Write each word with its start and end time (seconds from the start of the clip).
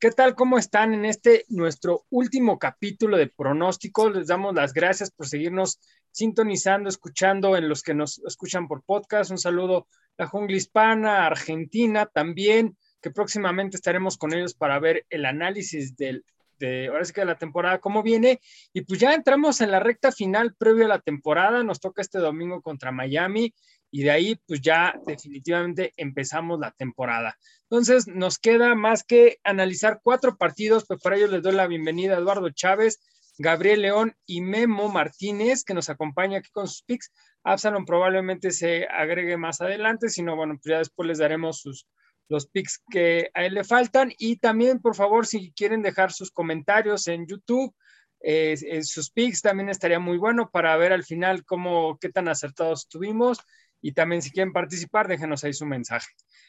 ¿Qué 0.00 0.10
tal? 0.12 0.34
¿Cómo 0.34 0.56
están 0.56 0.94
en 0.94 1.04
este 1.04 1.44
nuestro 1.50 2.06
último 2.08 2.58
capítulo 2.58 3.18
de 3.18 3.26
pronóstico? 3.26 4.08
Les 4.08 4.28
damos 4.28 4.54
las 4.54 4.72
gracias 4.72 5.10
por 5.10 5.28
seguirnos 5.28 5.78
sintonizando, 6.10 6.88
escuchando 6.88 7.54
en 7.54 7.68
los 7.68 7.82
que 7.82 7.92
nos 7.92 8.18
escuchan 8.26 8.66
por 8.66 8.82
podcast. 8.82 9.30
Un 9.30 9.36
saludo 9.36 9.88
a 10.16 10.22
la 10.22 10.26
jungla 10.26 10.56
hispana, 10.56 11.26
Argentina 11.26 12.06
también, 12.06 12.78
que 13.02 13.10
próximamente 13.10 13.76
estaremos 13.76 14.16
con 14.16 14.32
ellos 14.32 14.54
para 14.54 14.78
ver 14.78 15.04
el 15.10 15.26
análisis 15.26 15.94
del, 15.98 16.24
de, 16.58 16.88
ahora 16.88 17.04
sí 17.04 17.12
que 17.12 17.20
de 17.20 17.26
la 17.26 17.36
temporada, 17.36 17.78
cómo 17.78 18.02
viene. 18.02 18.40
Y 18.72 18.80
pues 18.80 19.00
ya 19.00 19.12
entramos 19.12 19.60
en 19.60 19.70
la 19.70 19.80
recta 19.80 20.12
final 20.12 20.54
previo 20.54 20.86
a 20.86 20.88
la 20.88 21.00
temporada. 21.00 21.62
Nos 21.62 21.78
toca 21.78 22.00
este 22.00 22.20
domingo 22.20 22.62
contra 22.62 22.90
Miami 22.90 23.52
y 23.90 24.02
de 24.02 24.10
ahí 24.10 24.40
pues 24.46 24.60
ya 24.60 24.94
definitivamente 25.06 25.92
empezamos 25.96 26.60
la 26.60 26.70
temporada. 26.72 27.36
Entonces 27.62 28.06
nos 28.06 28.38
queda 28.38 28.74
más 28.74 29.04
que 29.04 29.38
analizar 29.44 30.00
cuatro 30.02 30.36
partidos, 30.36 30.84
pues 30.86 31.00
para 31.00 31.16
ello 31.16 31.28
les 31.28 31.42
doy 31.42 31.54
la 31.54 31.66
bienvenida 31.66 32.16
a 32.16 32.18
Eduardo 32.18 32.50
Chávez, 32.50 33.00
Gabriel 33.38 33.82
León 33.82 34.14
y 34.26 34.40
Memo 34.42 34.88
Martínez, 34.88 35.64
que 35.64 35.74
nos 35.74 35.88
acompaña 35.88 36.38
aquí 36.38 36.50
con 36.50 36.68
sus 36.68 36.82
picks. 36.82 37.10
Absalom 37.42 37.86
probablemente 37.86 38.50
se 38.50 38.86
agregue 38.86 39.36
más 39.36 39.60
adelante, 39.60 40.10
si 40.10 40.22
no, 40.22 40.36
bueno, 40.36 40.54
pues 40.54 40.72
ya 40.72 40.78
después 40.78 41.08
les 41.08 41.18
daremos 41.18 41.60
sus, 41.60 41.86
los 42.28 42.46
picks 42.46 42.82
que 42.90 43.30
a 43.32 43.44
él 43.44 43.54
le 43.54 43.64
faltan. 43.64 44.12
Y 44.18 44.36
también, 44.36 44.80
por 44.80 44.94
favor, 44.94 45.26
si 45.26 45.52
quieren 45.52 45.80
dejar 45.80 46.12
sus 46.12 46.30
comentarios 46.30 47.08
en 47.08 47.26
YouTube, 47.26 47.74
eh, 48.22 48.82
sus 48.82 49.10
picks 49.10 49.40
también 49.40 49.70
estaría 49.70 49.98
muy 49.98 50.18
bueno 50.18 50.50
para 50.50 50.76
ver 50.76 50.92
al 50.92 51.04
final 51.04 51.44
cómo, 51.46 51.96
qué 51.98 52.10
tan 52.10 52.28
acertados 52.28 52.80
estuvimos 52.80 53.38
y 53.80 53.92
también 53.92 54.22
si 54.22 54.30
quieren 54.30 54.52
participar, 54.52 55.08
déjenos 55.08 55.44
ahí 55.44 55.52
su 55.52 55.66
mensaje. 55.66 56.08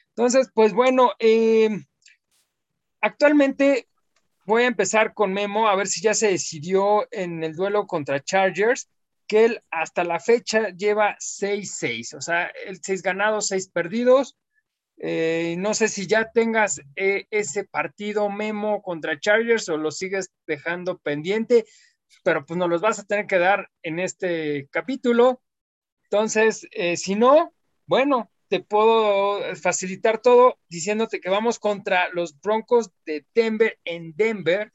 Entonces, 0.09 0.49
pues 0.53 0.73
bueno, 0.73 1.11
eh, 1.19 1.69
actualmente 2.99 3.87
voy 4.45 4.63
a 4.63 4.67
empezar 4.67 5.13
con 5.13 5.33
Memo, 5.33 5.67
a 5.67 5.75
ver 5.75 5.87
si 5.87 6.01
ya 6.01 6.13
se 6.13 6.29
decidió 6.29 7.07
en 7.11 7.43
el 7.43 7.55
duelo 7.55 7.87
contra 7.87 8.23
Chargers, 8.23 8.89
que 9.27 9.45
él 9.45 9.61
hasta 9.71 10.03
la 10.03 10.19
fecha 10.19 10.69
lleva 10.69 11.15
6-6, 11.19 12.15
o 12.15 12.21
sea, 12.21 12.51
el 12.65 12.81
6 12.81 13.01
ganados, 13.01 13.47
6 13.47 13.69
perdidos. 13.69 14.35
Eh, 14.97 15.55
no 15.57 15.73
sé 15.73 15.87
si 15.87 16.05
ya 16.05 16.31
tengas 16.31 16.81
eh, 16.95 17.25
ese 17.31 17.63
partido 17.63 18.29
Memo 18.29 18.83
contra 18.83 19.19
Chargers 19.19 19.67
o 19.69 19.77
lo 19.77 19.89
sigues 19.89 20.31
dejando 20.45 20.99
pendiente, 20.99 21.65
pero 22.23 22.45
pues 22.45 22.57
nos 22.57 22.69
los 22.69 22.81
vas 22.81 22.99
a 22.99 23.05
tener 23.05 23.25
que 23.25 23.39
dar 23.39 23.69
en 23.83 23.99
este 23.99 24.67
capítulo. 24.69 25.41
Entonces, 26.11 26.67
eh, 26.71 26.97
si 26.97 27.15
no, 27.15 27.53
bueno, 27.85 28.29
te 28.49 28.59
puedo 28.59 29.55
facilitar 29.55 30.21
todo 30.21 30.59
diciéndote 30.67 31.21
que 31.21 31.29
vamos 31.29 31.57
contra 31.57 32.09
los 32.09 32.37
Broncos 32.41 32.91
de 33.05 33.25
Denver 33.33 33.79
en 33.85 34.13
Denver. 34.17 34.73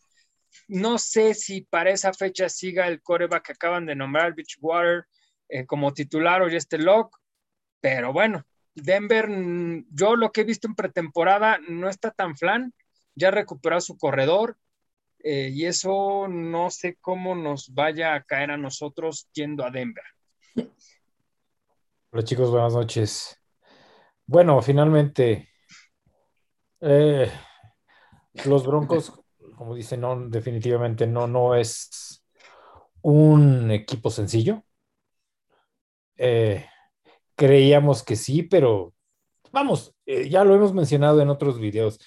No 0.67 0.97
sé 0.97 1.35
si 1.35 1.61
para 1.61 1.91
esa 1.91 2.15
fecha 2.15 2.49
siga 2.49 2.89
el 2.89 3.03
coreback 3.03 3.45
que 3.45 3.53
acaban 3.53 3.85
de 3.85 3.95
nombrar, 3.95 4.35
Beachwater, 4.35 5.05
eh, 5.51 5.67
como 5.67 5.93
titular 5.93 6.41
o 6.41 6.49
este 6.49 6.79
lock, 6.79 7.15
pero 7.83 8.15
bueno, 8.15 8.43
Denver, 8.75 9.29
yo 9.91 10.17
lo 10.17 10.33
que 10.33 10.41
he 10.41 10.45
visto 10.45 10.69
en 10.69 10.75
pretemporada 10.75 11.59
no 11.69 11.91
está 11.91 12.13
tan 12.13 12.35
flan, 12.35 12.73
ya 13.15 13.31
recuperó 13.31 13.79
su 13.83 13.99
corredor 13.99 14.57
eh, 15.19 15.51
y 15.53 15.67
eso 15.67 16.29
no 16.29 16.71
sé 16.71 16.97
cómo 16.99 17.35
nos 17.35 17.75
vaya 17.75 18.15
a 18.15 18.23
caer 18.23 18.53
a 18.53 18.57
nosotros 18.57 19.29
yendo 19.35 19.67
a 19.67 19.71
Denver. 19.71 20.05
Hola 22.17 22.25
chicos, 22.25 22.51
buenas 22.51 22.73
noches. 22.73 23.37
Bueno, 24.25 24.63
finalmente, 24.63 25.51
eh, 26.81 27.31
los 28.47 28.67
Broncos, 28.67 29.13
como 29.55 29.75
dicen, 29.75 30.31
definitivamente 30.31 31.07
no, 31.07 31.27
no 31.27 31.55
es 31.55 32.25
un 33.03 33.71
equipo 33.71 34.09
sencillo. 34.09 34.65
Eh, 36.17 36.65
creíamos 37.35 38.03
que 38.03 38.17
sí, 38.17 38.43
pero 38.45 38.95
vamos, 39.53 39.95
eh, 40.07 40.31
ya 40.31 40.43
lo 40.43 40.55
hemos 40.55 40.73
mencionado 40.73 41.21
en 41.21 41.29
otros 41.29 41.61
videos. 41.61 42.01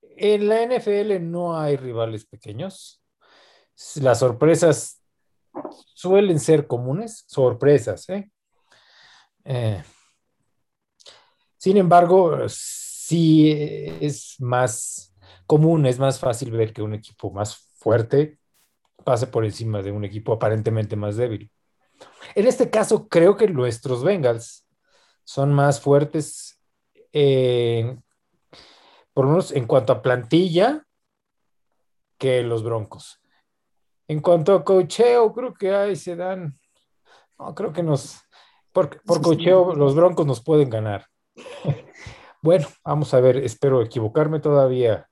En 0.00 0.48
la 0.48 0.60
NFL 0.64 1.20
no 1.20 1.56
hay 1.56 1.76
rivales 1.76 2.26
pequeños. 2.26 3.00
Las 4.00 4.18
sorpresas 4.18 5.00
suelen 5.94 6.40
ser 6.40 6.66
comunes, 6.66 7.22
sorpresas, 7.28 8.08
¿eh? 8.08 8.31
Eh, 9.44 9.82
sin 11.56 11.76
embargo, 11.76 12.48
sí 12.48 13.52
es 14.00 14.36
más 14.40 15.14
común, 15.46 15.86
es 15.86 15.98
más 15.98 16.18
fácil 16.18 16.50
ver 16.50 16.72
que 16.72 16.82
un 16.82 16.94
equipo 16.94 17.30
más 17.30 17.56
fuerte 17.76 18.38
pase 19.04 19.26
por 19.26 19.44
encima 19.44 19.82
de 19.82 19.92
un 19.92 20.04
equipo 20.04 20.32
aparentemente 20.32 20.96
más 20.96 21.16
débil. 21.16 21.50
En 22.34 22.46
este 22.46 22.70
caso, 22.70 23.08
creo 23.08 23.36
que 23.36 23.48
nuestros 23.48 24.02
Bengals 24.02 24.66
son 25.24 25.52
más 25.52 25.80
fuertes, 25.80 26.60
por 29.12 29.24
lo 29.24 29.30
menos 29.30 29.52
en 29.52 29.66
cuanto 29.66 29.92
a 29.92 30.02
plantilla, 30.02 30.86
que 32.18 32.42
los 32.42 32.62
Broncos. 32.62 33.20
En 34.06 34.20
cuanto 34.20 34.54
a 34.54 34.64
cocheo, 34.64 35.32
creo 35.32 35.54
que 35.54 35.74
ahí 35.74 35.96
se 35.96 36.14
dan, 36.14 36.58
no, 37.38 37.54
creo 37.54 37.72
que 37.72 37.82
nos, 37.82 38.20
por, 38.72 39.02
por 39.02 39.20
cocheo, 39.20 39.74
los 39.74 39.94
Broncos 39.94 40.26
nos 40.26 40.42
pueden 40.42 40.70
ganar. 40.70 41.06
bueno, 42.42 42.66
vamos 42.84 43.12
a 43.14 43.20
ver, 43.20 43.36
espero 43.38 43.82
equivocarme 43.82 44.40
todavía. 44.40 45.08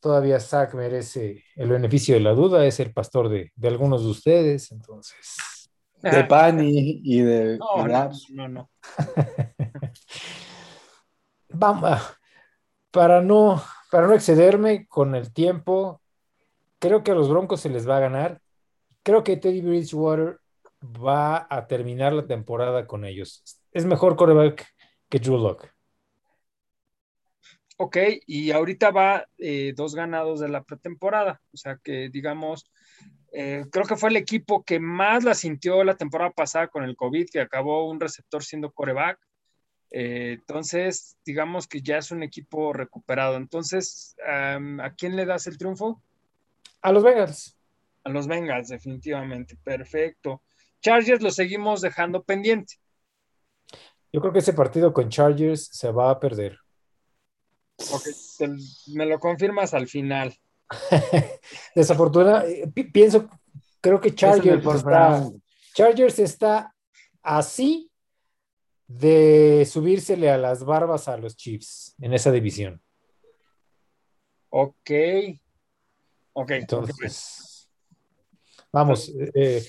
Todavía 0.00 0.40
Zach 0.40 0.74
merece 0.74 1.42
el 1.56 1.68
beneficio 1.68 2.14
de 2.14 2.20
la 2.20 2.32
duda, 2.32 2.64
es 2.66 2.80
el 2.80 2.92
pastor 2.92 3.28
de, 3.28 3.52
algunos 3.62 4.02
de 4.02 4.10
ustedes, 4.10 4.70
entonces. 4.70 5.70
De 6.02 6.24
Pani 6.24 7.00
y 7.02 7.20
de. 7.20 7.58
No, 7.58 7.86
no, 8.30 8.48
no. 8.48 8.70
Vamos, 11.48 12.00
para 12.90 13.22
no, 13.22 13.62
para 13.90 14.06
no 14.06 14.14
excederme 14.14 14.86
con 14.86 15.14
el 15.14 15.32
tiempo, 15.32 16.02
creo 16.78 17.02
que 17.02 17.12
a 17.12 17.14
los 17.14 17.28
Broncos 17.28 17.60
se 17.60 17.70
les 17.70 17.88
va 17.88 17.96
a 17.96 18.00
ganar. 18.00 18.40
Creo 19.02 19.24
que 19.24 19.36
Teddy 19.36 19.62
Bridgewater 19.62 20.38
va 20.92 21.46
a 21.50 21.66
terminar 21.66 22.12
la 22.12 22.26
temporada 22.26 22.86
con 22.86 23.04
ellos. 23.04 23.42
Es 23.72 23.84
mejor 23.84 24.16
coreback 24.16 24.66
que 25.08 25.18
Drew 25.18 25.38
Locke. 25.38 25.76
Ok, 27.78 27.98
y 28.26 28.52
ahorita 28.52 28.90
va 28.90 29.26
eh, 29.36 29.74
dos 29.76 29.94
ganados 29.94 30.40
de 30.40 30.48
la 30.48 30.64
pretemporada, 30.64 31.42
o 31.52 31.58
sea 31.58 31.78
que 31.82 32.08
digamos, 32.08 32.64
eh, 33.32 33.66
creo 33.70 33.84
que 33.84 33.96
fue 33.96 34.08
el 34.08 34.16
equipo 34.16 34.64
que 34.64 34.80
más 34.80 35.24
la 35.24 35.34
sintió 35.34 35.84
la 35.84 35.96
temporada 35.96 36.30
pasada 36.30 36.68
con 36.68 36.84
el 36.84 36.96
COVID, 36.96 37.28
que 37.30 37.40
acabó 37.40 37.86
un 37.90 38.00
receptor 38.00 38.42
siendo 38.42 38.72
coreback. 38.72 39.18
Eh, 39.90 40.38
entonces, 40.40 41.18
digamos 41.22 41.68
que 41.68 41.82
ya 41.82 41.98
es 41.98 42.10
un 42.10 42.22
equipo 42.22 42.72
recuperado. 42.72 43.36
Entonces, 43.36 44.16
¿a 44.26 44.94
quién 44.96 45.14
le 45.14 45.26
das 45.26 45.46
el 45.46 45.58
triunfo? 45.58 46.02
A 46.80 46.92
los 46.92 47.02
Bengals. 47.02 47.58
A 48.04 48.08
los 48.08 48.26
Bengals, 48.26 48.68
definitivamente. 48.68 49.56
Perfecto. 49.62 50.42
Chargers 50.80 51.22
lo 51.22 51.30
seguimos 51.30 51.80
dejando 51.80 52.22
pendiente. 52.22 52.74
Yo 54.12 54.20
creo 54.20 54.32
que 54.32 54.38
ese 54.38 54.52
partido 54.52 54.92
con 54.92 55.08
Chargers 55.08 55.68
se 55.72 55.90
va 55.90 56.10
a 56.10 56.20
perder. 56.20 56.58
me 58.94 59.06
lo 59.06 59.18
confirmas 59.18 59.74
al 59.74 59.88
final. 59.88 60.34
Desafortunadamente, 61.74 62.84
pienso, 62.84 63.28
creo 63.80 64.00
que 64.00 64.14
Chargers 64.14 64.64
está, 64.64 65.30
Chargers 65.74 66.18
está 66.18 66.74
así 67.22 67.90
de 68.86 69.66
subírsele 69.70 70.30
a 70.30 70.38
las 70.38 70.64
barbas 70.64 71.08
a 71.08 71.16
los 71.16 71.36
Chiefs 71.36 71.94
en 72.00 72.14
esa 72.14 72.30
división. 72.30 72.80
Ok. 74.50 74.90
Ok. 76.32 76.50
Entonces, 76.52 77.68
vamos, 78.72 79.12
eh, 79.34 79.66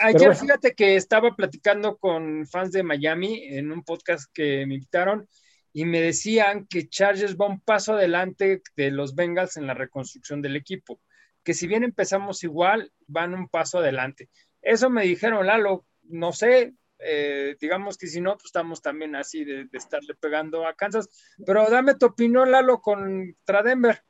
Ayer 0.00 0.34
fíjate 0.34 0.74
que 0.74 0.96
estaba 0.96 1.36
platicando 1.36 1.98
con 1.98 2.46
fans 2.46 2.72
de 2.72 2.82
Miami 2.82 3.44
en 3.44 3.70
un 3.70 3.84
podcast 3.84 4.30
que 4.32 4.64
me 4.66 4.74
invitaron 4.74 5.28
y 5.74 5.84
me 5.84 6.00
decían 6.00 6.66
que 6.66 6.88
Chargers 6.88 7.36
va 7.36 7.46
un 7.46 7.60
paso 7.60 7.92
adelante 7.92 8.62
de 8.76 8.90
los 8.90 9.14
Bengals 9.14 9.58
en 9.58 9.66
la 9.66 9.74
reconstrucción 9.74 10.40
del 10.40 10.56
equipo, 10.56 11.00
que 11.44 11.52
si 11.52 11.66
bien 11.66 11.84
empezamos 11.84 12.42
igual, 12.44 12.92
van 13.06 13.34
un 13.34 13.48
paso 13.48 13.78
adelante. 13.78 14.30
Eso 14.62 14.88
me 14.88 15.02
dijeron, 15.02 15.46
Lalo, 15.46 15.86
no 16.04 16.32
sé, 16.32 16.74
eh, 16.98 17.56
digamos 17.60 17.98
que 17.98 18.06
si 18.06 18.20
no, 18.20 18.32
pues 18.34 18.46
estamos 18.46 18.80
también 18.80 19.14
así 19.16 19.44
de, 19.44 19.68
estarle 19.72 20.14
pegando 20.14 20.66
a 20.66 20.74
Kansas, 20.74 21.08
pero 21.44 21.68
dame 21.70 21.94
tu 21.94 22.06
opinión, 22.06 22.50
Lalo, 22.50 22.80
contra 22.80 23.62
Denver. 23.62 24.02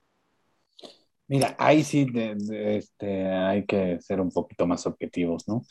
Mira, 1.31 1.55
ahí 1.59 1.85
sí 1.85 2.07
este, 2.51 3.27
hay 3.27 3.65
que 3.65 4.01
ser 4.01 4.21
un 4.21 4.31
poquito 4.31 4.67
más 4.67 4.85
objetivos, 4.87 5.47
¿no? 5.47 5.63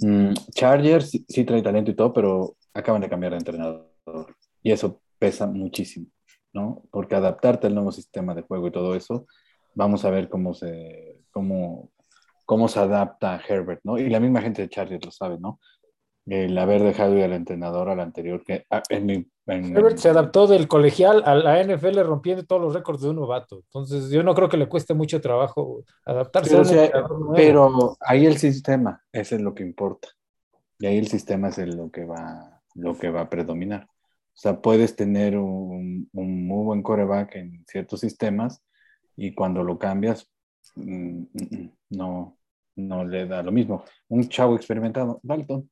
Mm, 0.00 0.34
Chargers 0.54 1.10
sí, 1.26 1.44
trae 1.44 1.62
talento 1.62 1.90
y 1.90 1.96
todo, 1.96 2.12
pero 2.12 2.56
acaban 2.72 3.02
de 3.02 3.08
cambiar 3.08 3.32
de 3.32 3.38
entrenador 3.38 3.90
y 4.62 4.70
eso 4.70 5.02
pesa 5.18 5.46
muchísimo, 5.46 6.06
¿no? 6.52 6.84
Porque 6.92 7.16
adaptarte 7.16 7.66
al 7.66 7.74
nuevo 7.74 7.90
sistema 7.90 8.34
de 8.34 8.42
juego 8.42 8.68
y 8.68 8.72
todo 8.72 8.94
eso 8.94 9.26
Vamos 9.74 10.04
a 10.04 10.10
ver 10.10 10.28
cómo 10.28 10.54
se, 10.54 11.20
cómo, 11.30 11.92
cómo 12.44 12.68
se 12.68 12.80
adapta 12.80 13.34
a 13.34 13.40
Herbert, 13.40 13.80
¿no? 13.84 13.98
Y 13.98 14.08
la 14.10 14.20
misma 14.20 14.42
gente 14.42 14.62
de 14.62 14.68
Chargers 14.68 15.04
lo 15.04 15.10
sabe, 15.12 15.38
¿no? 15.38 15.60
El 16.26 16.56
haber 16.58 16.82
dejado 16.82 17.12
al 17.12 17.32
entrenador 17.32 17.88
al 17.88 18.00
anterior, 18.00 18.44
que 18.44 18.64
en 18.88 19.06
mi, 19.06 19.26
Herbert 19.52 19.98
se 19.98 20.08
adaptó 20.08 20.46
del 20.46 20.68
colegial 20.68 21.22
a 21.26 21.34
la 21.34 21.60
NFL 21.62 22.00
rompiendo 22.02 22.44
todos 22.44 22.62
los 22.62 22.74
récords 22.74 23.02
de 23.02 23.10
un 23.10 23.16
novato. 23.16 23.56
Entonces, 23.64 24.10
yo 24.10 24.22
no 24.22 24.34
creo 24.34 24.48
que 24.48 24.56
le 24.56 24.68
cueste 24.68 24.94
mucho 24.94 25.20
trabajo 25.20 25.84
adaptarse 26.04 26.50
pero, 26.50 26.58
a 26.58 26.62
un 26.62 26.66
o 26.66 26.70
sea, 26.70 26.92
pero 27.34 27.96
ahí 28.00 28.26
el 28.26 28.38
sistema, 28.38 29.02
ese 29.12 29.36
es 29.36 29.40
lo 29.40 29.54
que 29.54 29.62
importa. 29.62 30.08
Y 30.78 30.86
ahí 30.86 30.98
el 30.98 31.08
sistema 31.08 31.48
es 31.48 31.58
el- 31.58 31.76
lo 31.76 31.90
que 31.90 32.04
va, 32.04 32.60
lo 32.74 32.96
que 32.98 33.10
va 33.10 33.22
a 33.22 33.30
predominar. 33.30 33.84
O 33.84 34.38
sea, 34.40 34.60
puedes 34.60 34.96
tener 34.96 35.36
un, 35.36 36.08
un 36.12 36.46
muy 36.46 36.64
buen 36.64 36.82
coreback 36.82 37.36
en 37.36 37.64
ciertos 37.66 38.00
sistemas 38.00 38.62
y 39.16 39.34
cuando 39.34 39.62
lo 39.62 39.78
cambias, 39.78 40.30
mm, 40.76 40.92
mm, 40.92 41.26
mm, 41.32 41.70
no, 41.90 42.38
no 42.76 43.04
le 43.04 43.26
da 43.26 43.42
lo 43.42 43.52
mismo. 43.52 43.84
Un 44.08 44.28
chavo 44.28 44.56
experimentado, 44.56 45.20
Dalton, 45.22 45.68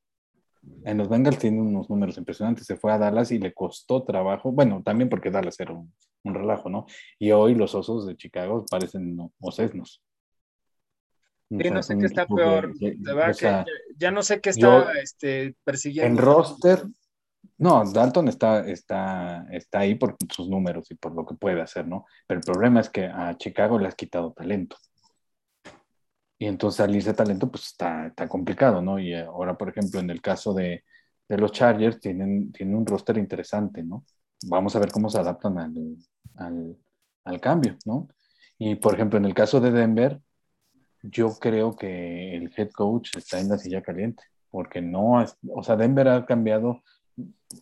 en 0.83 0.97
los 0.97 1.09
Bengals 1.09 1.37
tiene 1.39 1.61
unos 1.61 1.89
números 1.89 2.17
impresionantes. 2.17 2.65
Se 2.65 2.75
fue 2.77 2.91
a 2.91 2.97
Dallas 2.97 3.31
y 3.31 3.39
le 3.39 3.53
costó 3.53 4.03
trabajo. 4.03 4.51
Bueno, 4.51 4.81
también 4.83 5.09
porque 5.09 5.31
Dallas 5.31 5.59
era 5.59 5.73
un, 5.73 5.93
un 6.23 6.33
relajo, 6.33 6.69
¿no? 6.69 6.85
Y 7.17 7.31
hoy 7.31 7.55
los 7.55 7.75
osos 7.75 8.05
de 8.07 8.15
Chicago 8.17 8.65
parecen 8.69 9.15
no, 9.15 9.31
osesnos. 9.39 10.01
O 11.51 11.57
Sí, 11.61 11.69
no 11.71 11.81
sé 11.81 11.97
qué 11.97 12.05
está 12.05 12.27
peor. 12.27 12.73
que- 12.77 12.95
De 12.97 13.13
verdad 13.13 13.31
o 13.31 13.33
sea, 13.33 13.63
que 13.65 13.71
ya, 13.97 14.11
no 14.11 14.21
sé 14.21 14.39
qué 14.39 14.51
yo- 14.55 14.79
está 14.81 14.99
este, 15.01 15.55
persiguiendo. 15.63 16.11
en 16.11 16.17
roster, 16.25 16.83
no, 17.57 17.83
Dalton 17.91 18.27
está, 18.27 18.67
está, 18.69 19.47
está 19.51 19.79
ahí 19.79 19.95
por 19.95 20.15
sus 20.31 20.47
números 20.47 20.89
y 20.91 20.95
por 20.95 21.13
lo 21.13 21.25
que 21.25 21.35
puede 21.35 21.61
hacer, 21.61 21.87
¿no? 21.87 22.05
Pero 22.27 22.39
el 22.39 22.45
problema 22.45 22.79
es 22.81 22.89
que 22.89 23.05
a 23.05 23.35
Chicago 23.37 23.79
le 23.79 23.87
has 23.87 23.95
quitado 23.95 24.31
talento. 24.33 24.77
Y 26.39 26.47
entonces 26.47 26.77
salirse 26.77 27.13
talento, 27.15 27.51
pues 27.51 27.65
está, 27.67 28.13
complicado, 28.29 28.81
¿no? 28.81 28.99
Y 28.99 29.13
ahora, 29.15 29.57
por 29.57 29.69
ejemplo, 29.69 29.99
en 30.01 30.09
el 30.11 30.21
caso 30.21 30.53
de, 30.55 30.85
de 31.29 31.37
los 31.39 31.51
Chargers, 31.53 31.99
tienen, 32.01 32.51
tienen 32.53 32.75
un 32.75 32.85
roster 32.87 33.17
interesante, 33.19 33.83
¿no? 33.83 34.05
Vamos 34.47 34.75
a 34.75 34.79
ver 34.79 34.91
cómo 34.91 35.09
se 35.09 35.19
adaptan 35.19 35.59
al, 35.59 35.97
al, 36.37 36.77
al 37.25 37.41
cambio, 37.41 37.77
¿no? 37.85 38.07
Y, 38.57 38.75
por 38.75 38.95
ejemplo, 38.95 39.19
en 39.19 39.25
el 39.25 39.33
caso 39.35 39.61
de 39.61 39.71
Denver, 39.71 40.21
yo 41.03 41.31
creo 41.39 41.75
que 41.75 42.35
el 42.35 42.51
head 42.57 42.71
coach 42.71 43.15
está 43.17 43.39
en 43.39 43.49
la 43.49 43.57
silla 43.57 43.81
caliente, 43.81 44.23
porque 44.49 44.81
no, 44.81 45.21
es- 45.21 45.37
o 45.49 45.63
sea, 45.63 45.75
Denver 45.77 46.07
ha 46.09 46.25
cambiado 46.25 46.83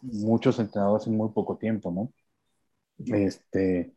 muchos 0.02 0.60
entrenadores 0.60 1.08
en 1.08 1.18
muy 1.18 1.30
poco 1.32 1.58
tiempo, 1.58 1.92
¿no? 1.92 2.12
Este, 3.06 3.94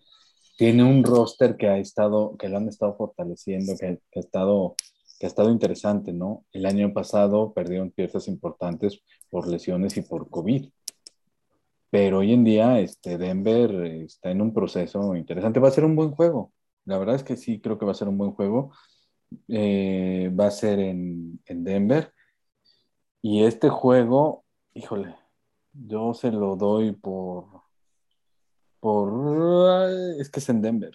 tiene 0.60 0.84
un 0.84 1.02
roster 1.04 1.56
que 1.56 1.68
ha 1.68 1.78
estado, 1.78 2.36
que 2.36 2.50
lo 2.50 2.58
han 2.58 2.68
estado 2.68 2.94
fortaleciendo, 2.94 3.72
que, 3.80 3.98
que 4.10 4.18
ha 4.18 4.20
estado, 4.20 4.74
que 5.18 5.24
ha 5.24 5.28
estado 5.30 5.50
interesante, 5.50 6.12
¿no? 6.12 6.44
El 6.52 6.66
año 6.66 6.92
pasado 6.92 7.54
perdieron 7.54 7.90
piezas 7.92 8.28
importantes 8.28 9.00
por 9.30 9.48
lesiones 9.48 9.96
y 9.96 10.02
por 10.02 10.28
COVID. 10.28 10.68
Pero 11.88 12.18
hoy 12.18 12.34
en 12.34 12.44
día, 12.44 12.78
este, 12.78 13.16
Denver 13.16 13.74
está 14.04 14.32
en 14.32 14.42
un 14.42 14.52
proceso 14.52 15.16
interesante. 15.16 15.60
Va 15.60 15.68
a 15.68 15.70
ser 15.70 15.86
un 15.86 15.96
buen 15.96 16.10
juego. 16.10 16.52
La 16.84 16.98
verdad 16.98 17.14
es 17.14 17.24
que 17.24 17.38
sí, 17.38 17.58
creo 17.58 17.78
que 17.78 17.86
va 17.86 17.92
a 17.92 17.94
ser 17.94 18.08
un 18.08 18.18
buen 18.18 18.32
juego. 18.32 18.70
Eh, 19.48 20.30
va 20.38 20.48
a 20.48 20.50
ser 20.50 20.78
en, 20.78 21.40
en 21.46 21.64
Denver. 21.64 22.12
Y 23.22 23.44
este 23.44 23.70
juego, 23.70 24.44
híjole, 24.74 25.16
yo 25.72 26.12
se 26.12 26.30
lo 26.30 26.56
doy 26.56 26.92
por, 26.92 27.62
por, 28.80 29.88
es 30.18 30.28
que 30.30 30.40
es 30.40 30.48
en 30.48 30.62
Denver. 30.62 30.92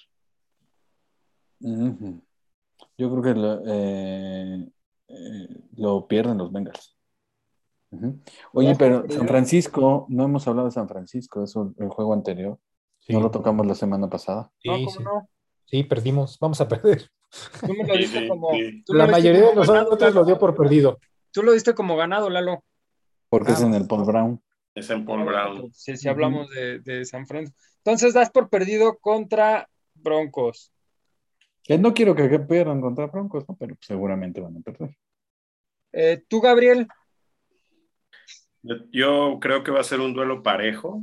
Yo 2.97 3.09
creo 3.11 3.21
que 3.21 3.33
lo, 3.39 3.61
eh, 3.65 4.69
eh, 5.07 5.47
lo 5.77 6.07
pierden 6.07 6.37
los 6.37 6.51
Bengals. 6.51 6.97
Oye, 8.53 8.75
pero. 8.75 9.05
San 9.09 9.27
Francisco, 9.27 10.05
no 10.09 10.25
hemos 10.25 10.47
hablado 10.47 10.67
de 10.67 10.71
San 10.73 10.87
Francisco, 10.89 11.43
eso 11.43 11.73
el 11.77 11.89
juego 11.89 12.13
anterior. 12.13 12.59
Sí, 12.99 13.13
No 13.13 13.21
lo 13.21 13.31
tocamos 13.31 13.65
la 13.65 13.75
semana 13.75 14.09
pasada. 14.09 14.51
sí, 14.59 14.67
No, 14.69 14.75
¿cómo 14.75 14.89
sí. 14.89 15.03
no? 15.03 15.29
Sí, 15.65 15.83
perdimos. 15.83 16.37
Vamos 16.39 16.59
a 16.61 16.67
perder. 16.67 17.09
Tú 17.65 17.73
me 17.73 17.85
lo 17.87 17.93
Sí, 17.93 17.99
diste 17.99 18.19
sí, 18.21 18.27
como. 18.27 18.51
sí. 18.51 18.83
tú 18.85 18.93
lo 18.93 18.99
La 18.99 19.07
mayoría 19.07 19.41
de 19.41 19.47
como 19.47 19.61
ganado, 19.61 19.83
nosotros 19.85 20.09
lo 20.13 20.21
Lalo. 20.21 20.25
dio 20.25 20.39
por 20.39 20.55
perdido. 20.55 20.99
Tú 21.31 21.43
lo 21.43 21.51
diste 21.53 21.73
como 21.73 21.95
ganado, 21.95 22.29
Lalo. 22.29 22.63
Porque 23.29 23.51
Ah, 23.51 23.55
es 23.55 23.61
en 23.61 23.73
el 23.73 23.87
Paul 23.87 24.05
Brown. 24.05 24.41
Es 24.75 24.89
en 24.89 25.05
Paul 25.05 25.23
Brown. 25.23 25.71
Sí, 25.73 25.95
sí, 25.95 26.07
hablamos 26.09 26.49
de, 26.49 26.79
de 26.79 27.05
San 27.05 27.25
Francisco. 27.25 27.57
Entonces 27.77 28.13
das 28.13 28.29
por 28.29 28.49
perdido 28.49 28.97
contra 28.97 29.69
Broncos. 29.93 30.73
Que 31.63 31.77
no 31.77 31.93
quiero 31.93 32.13
que 32.13 32.39
pierdan 32.39 32.81
contra 32.81 33.07
Broncos, 33.07 33.45
¿no? 33.47 33.55
Pero 33.57 33.75
seguramente 33.79 34.41
van 34.41 34.57
a 34.57 34.59
perder. 34.59 34.95
Eh, 35.93 36.21
tú, 36.27 36.41
Gabriel, 36.41 36.87
Yo, 38.61 38.75
yo 38.91 39.39
creo 39.39 39.63
que 39.63 39.71
va 39.71 39.79
a 39.79 39.83
ser 39.83 40.01
un 40.01 40.13
duelo 40.13 40.43
parejo, 40.43 41.01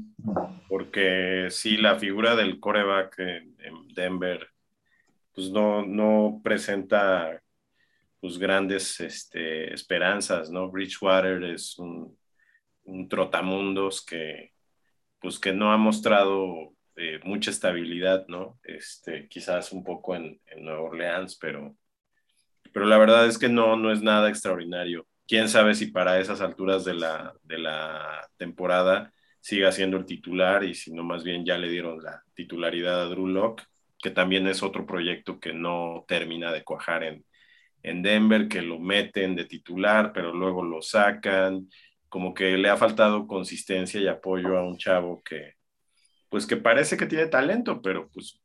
porque 0.68 1.46
sí, 1.50 1.76
la 1.78 1.98
figura 1.98 2.36
del 2.36 2.60
coreback 2.60 3.18
en, 3.20 3.56
en 3.60 3.88
Denver, 3.94 4.48
pues 5.34 5.50
no, 5.50 5.86
no 5.86 6.40
presenta 6.44 7.40
pues 8.20 8.38
grandes 8.38 9.00
este, 9.00 9.72
esperanzas, 9.72 10.50
¿no? 10.50 10.70
Bridgewater 10.70 11.42
es 11.44 11.78
un, 11.78 12.16
un 12.84 13.08
trotamundos 13.08 14.04
que 14.04 14.52
pues 15.22 15.38
que 15.38 15.52
no 15.52 15.72
ha 15.72 15.76
mostrado 15.76 16.74
eh, 16.96 17.20
mucha 17.24 17.50
estabilidad, 17.50 18.26
¿no? 18.26 18.58
Este, 18.64 19.28
quizás 19.28 19.72
un 19.72 19.84
poco 19.84 20.16
en, 20.16 20.40
en 20.46 20.64
Nueva 20.64 20.82
Orleans, 20.82 21.38
pero, 21.40 21.76
pero 22.72 22.86
la 22.86 22.98
verdad 22.98 23.26
es 23.26 23.38
que 23.38 23.48
no, 23.48 23.76
no 23.76 23.92
es 23.92 24.02
nada 24.02 24.28
extraordinario. 24.28 25.06
Quién 25.26 25.48
sabe 25.48 25.74
si 25.74 25.86
para 25.86 26.18
esas 26.18 26.40
alturas 26.40 26.84
de 26.84 26.94
la, 26.94 27.34
de 27.44 27.58
la 27.58 28.28
temporada 28.36 29.12
siga 29.40 29.72
siendo 29.72 29.96
el 29.96 30.06
titular 30.06 30.64
y 30.64 30.74
si 30.74 30.92
no, 30.92 31.04
más 31.04 31.22
bien 31.24 31.44
ya 31.44 31.56
le 31.56 31.70
dieron 31.70 32.02
la 32.02 32.22
titularidad 32.34 33.02
a 33.02 33.06
Drew 33.06 33.28
Locke, 33.28 33.64
que 33.98 34.10
también 34.10 34.46
es 34.48 34.62
otro 34.62 34.84
proyecto 34.84 35.38
que 35.38 35.54
no 35.54 36.04
termina 36.08 36.52
de 36.52 36.64
cuajar 36.64 37.04
en, 37.04 37.24
en 37.82 38.02
Denver, 38.02 38.48
que 38.48 38.60
lo 38.60 38.78
meten 38.78 39.36
de 39.36 39.44
titular, 39.44 40.12
pero 40.12 40.34
luego 40.34 40.62
lo 40.64 40.82
sacan, 40.82 41.68
como 42.12 42.34
que 42.34 42.58
le 42.58 42.68
ha 42.68 42.76
faltado 42.76 43.26
consistencia 43.26 43.98
y 43.98 44.06
apoyo 44.06 44.58
a 44.58 44.62
un 44.62 44.76
chavo 44.76 45.22
que, 45.22 45.54
pues 46.28 46.46
que 46.46 46.58
parece 46.58 46.98
que 46.98 47.06
tiene 47.06 47.26
talento, 47.26 47.80
pero 47.80 48.10
pues 48.10 48.38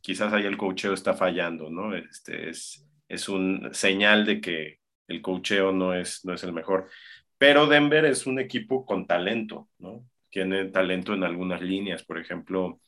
quizás 0.00 0.32
ahí 0.32 0.46
el 0.46 0.56
cocheo 0.56 0.94
está 0.94 1.12
fallando, 1.12 1.68
¿no? 1.68 1.94
Este 1.94 2.48
es, 2.48 2.88
es 3.08 3.28
un 3.28 3.68
señal 3.74 4.24
de 4.24 4.40
que 4.40 4.78
el 5.06 5.20
cocheo 5.20 5.70
no 5.70 5.92
es, 5.92 6.24
no 6.24 6.32
es 6.32 6.42
el 6.44 6.54
mejor. 6.54 6.88
Pero 7.36 7.66
Denver 7.66 8.06
es 8.06 8.26
un 8.26 8.38
equipo 8.40 8.86
con 8.86 9.06
talento, 9.06 9.68
¿no? 9.78 10.02
Tiene 10.30 10.64
talento 10.70 11.12
en 11.12 11.22
algunas 11.22 11.60
líneas, 11.60 12.02
por 12.02 12.18
ejemplo, 12.18 12.80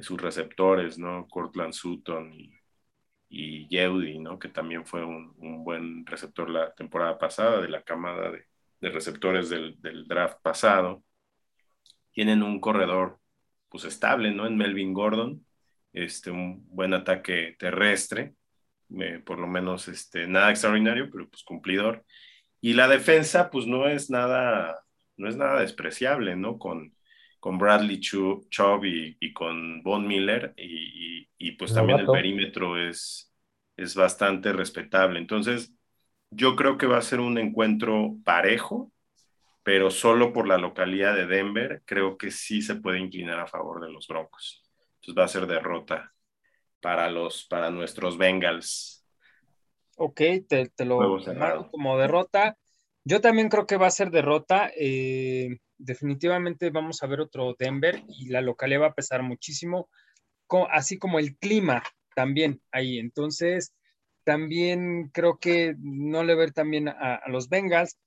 sus 0.00 0.22
receptores, 0.22 0.98
¿no? 1.00 1.26
Cortland 1.28 1.72
Sutton 1.72 2.32
y, 2.32 2.54
y 3.28 3.66
Yeudi, 3.68 4.20
¿no? 4.20 4.38
Que 4.38 4.50
también 4.50 4.86
fue 4.86 5.04
un, 5.04 5.34
un, 5.38 5.64
buen 5.64 6.06
receptor 6.06 6.48
la 6.48 6.72
temporada 6.74 7.18
pasada 7.18 7.60
de 7.60 7.68
la 7.68 7.82
camada 7.82 8.30
de, 8.30 8.49
de 8.80 8.90
receptores 8.90 9.50
del, 9.50 9.80
del, 9.80 10.06
draft 10.06 10.38
pasado. 10.42 11.02
Tienen 12.12 12.42
un 12.42 12.60
corredor, 12.60 13.18
pues 13.68 13.84
estable, 13.84 14.32
¿no? 14.32 14.46
En 14.46 14.56
Melvin 14.56 14.92
Gordon, 14.92 15.44
este, 15.92 16.30
un 16.30 16.66
buen 16.68 16.94
ataque 16.94 17.56
terrestre, 17.58 18.34
eh, 18.98 19.22
por 19.24 19.38
lo 19.38 19.46
menos 19.46 19.88
este, 19.88 20.26
nada 20.26 20.50
extraordinario, 20.50 21.10
pero 21.10 21.28
pues 21.28 21.42
cumplidor. 21.44 22.04
Y 22.60 22.74
la 22.74 22.88
defensa, 22.88 23.50
pues 23.50 23.66
no 23.66 23.86
es 23.86 24.10
nada, 24.10 24.82
no 25.16 25.28
es 25.28 25.36
nada 25.36 25.60
despreciable, 25.60 26.36
¿no? 26.36 26.58
Con, 26.58 26.94
con 27.38 27.58
Bradley 27.58 28.00
Chubb 28.00 28.84
y, 28.84 29.16
y, 29.20 29.32
con 29.32 29.82
Von 29.82 30.06
Miller, 30.06 30.52
y, 30.56 31.22
y, 31.22 31.28
y 31.38 31.52
pues 31.52 31.72
también 31.72 32.00
el 32.00 32.06
perímetro 32.06 32.76
es, 32.76 33.32
es 33.76 33.94
bastante 33.94 34.52
respetable. 34.52 35.18
Entonces, 35.18 35.72
yo 36.30 36.56
creo 36.56 36.78
que 36.78 36.86
va 36.86 36.98
a 36.98 37.02
ser 37.02 37.20
un 37.20 37.38
encuentro 37.38 38.16
parejo, 38.24 38.92
pero 39.62 39.90
solo 39.90 40.32
por 40.32 40.46
la 40.46 40.58
localidad 40.58 41.14
de 41.14 41.26
Denver, 41.26 41.82
creo 41.84 42.16
que 42.16 42.30
sí 42.30 42.62
se 42.62 42.76
puede 42.76 42.98
inclinar 42.98 43.40
a 43.40 43.46
favor 43.46 43.80
de 43.84 43.92
los 43.92 44.06
Broncos. 44.08 44.62
Entonces 44.94 45.18
va 45.18 45.24
a 45.24 45.28
ser 45.28 45.46
derrota 45.46 46.14
para, 46.80 47.10
los, 47.10 47.44
para 47.44 47.70
nuestros 47.70 48.16
Bengals. 48.16 49.04
Ok, 49.96 50.20
te, 50.48 50.70
te 50.74 50.84
lo 50.84 51.18
marco 51.34 51.70
como 51.70 51.98
derrota. 51.98 52.56
Yo 53.04 53.20
también 53.20 53.48
creo 53.48 53.66
que 53.66 53.76
va 53.76 53.86
a 53.86 53.90
ser 53.90 54.10
derrota. 54.10 54.70
Eh, 54.76 55.58
definitivamente 55.76 56.70
vamos 56.70 57.02
a 57.02 57.06
ver 57.06 57.20
otro 57.20 57.54
Denver 57.58 58.02
y 58.08 58.28
la 58.28 58.40
localidad 58.40 58.82
va 58.82 58.86
a 58.86 58.94
pesar 58.94 59.22
muchísimo, 59.22 59.90
así 60.70 60.98
como 60.98 61.18
el 61.18 61.36
clima 61.36 61.82
también 62.14 62.62
ahí. 62.70 62.98
Entonces, 62.98 63.74
también 64.30 65.10
creo 65.12 65.40
que 65.40 65.74
no 65.80 66.22
le 66.22 66.36
ver 66.36 66.52
también 66.52 66.86
a, 66.86 67.16
a, 67.16 67.28
los 67.28 67.48
Bengals. 67.48 67.98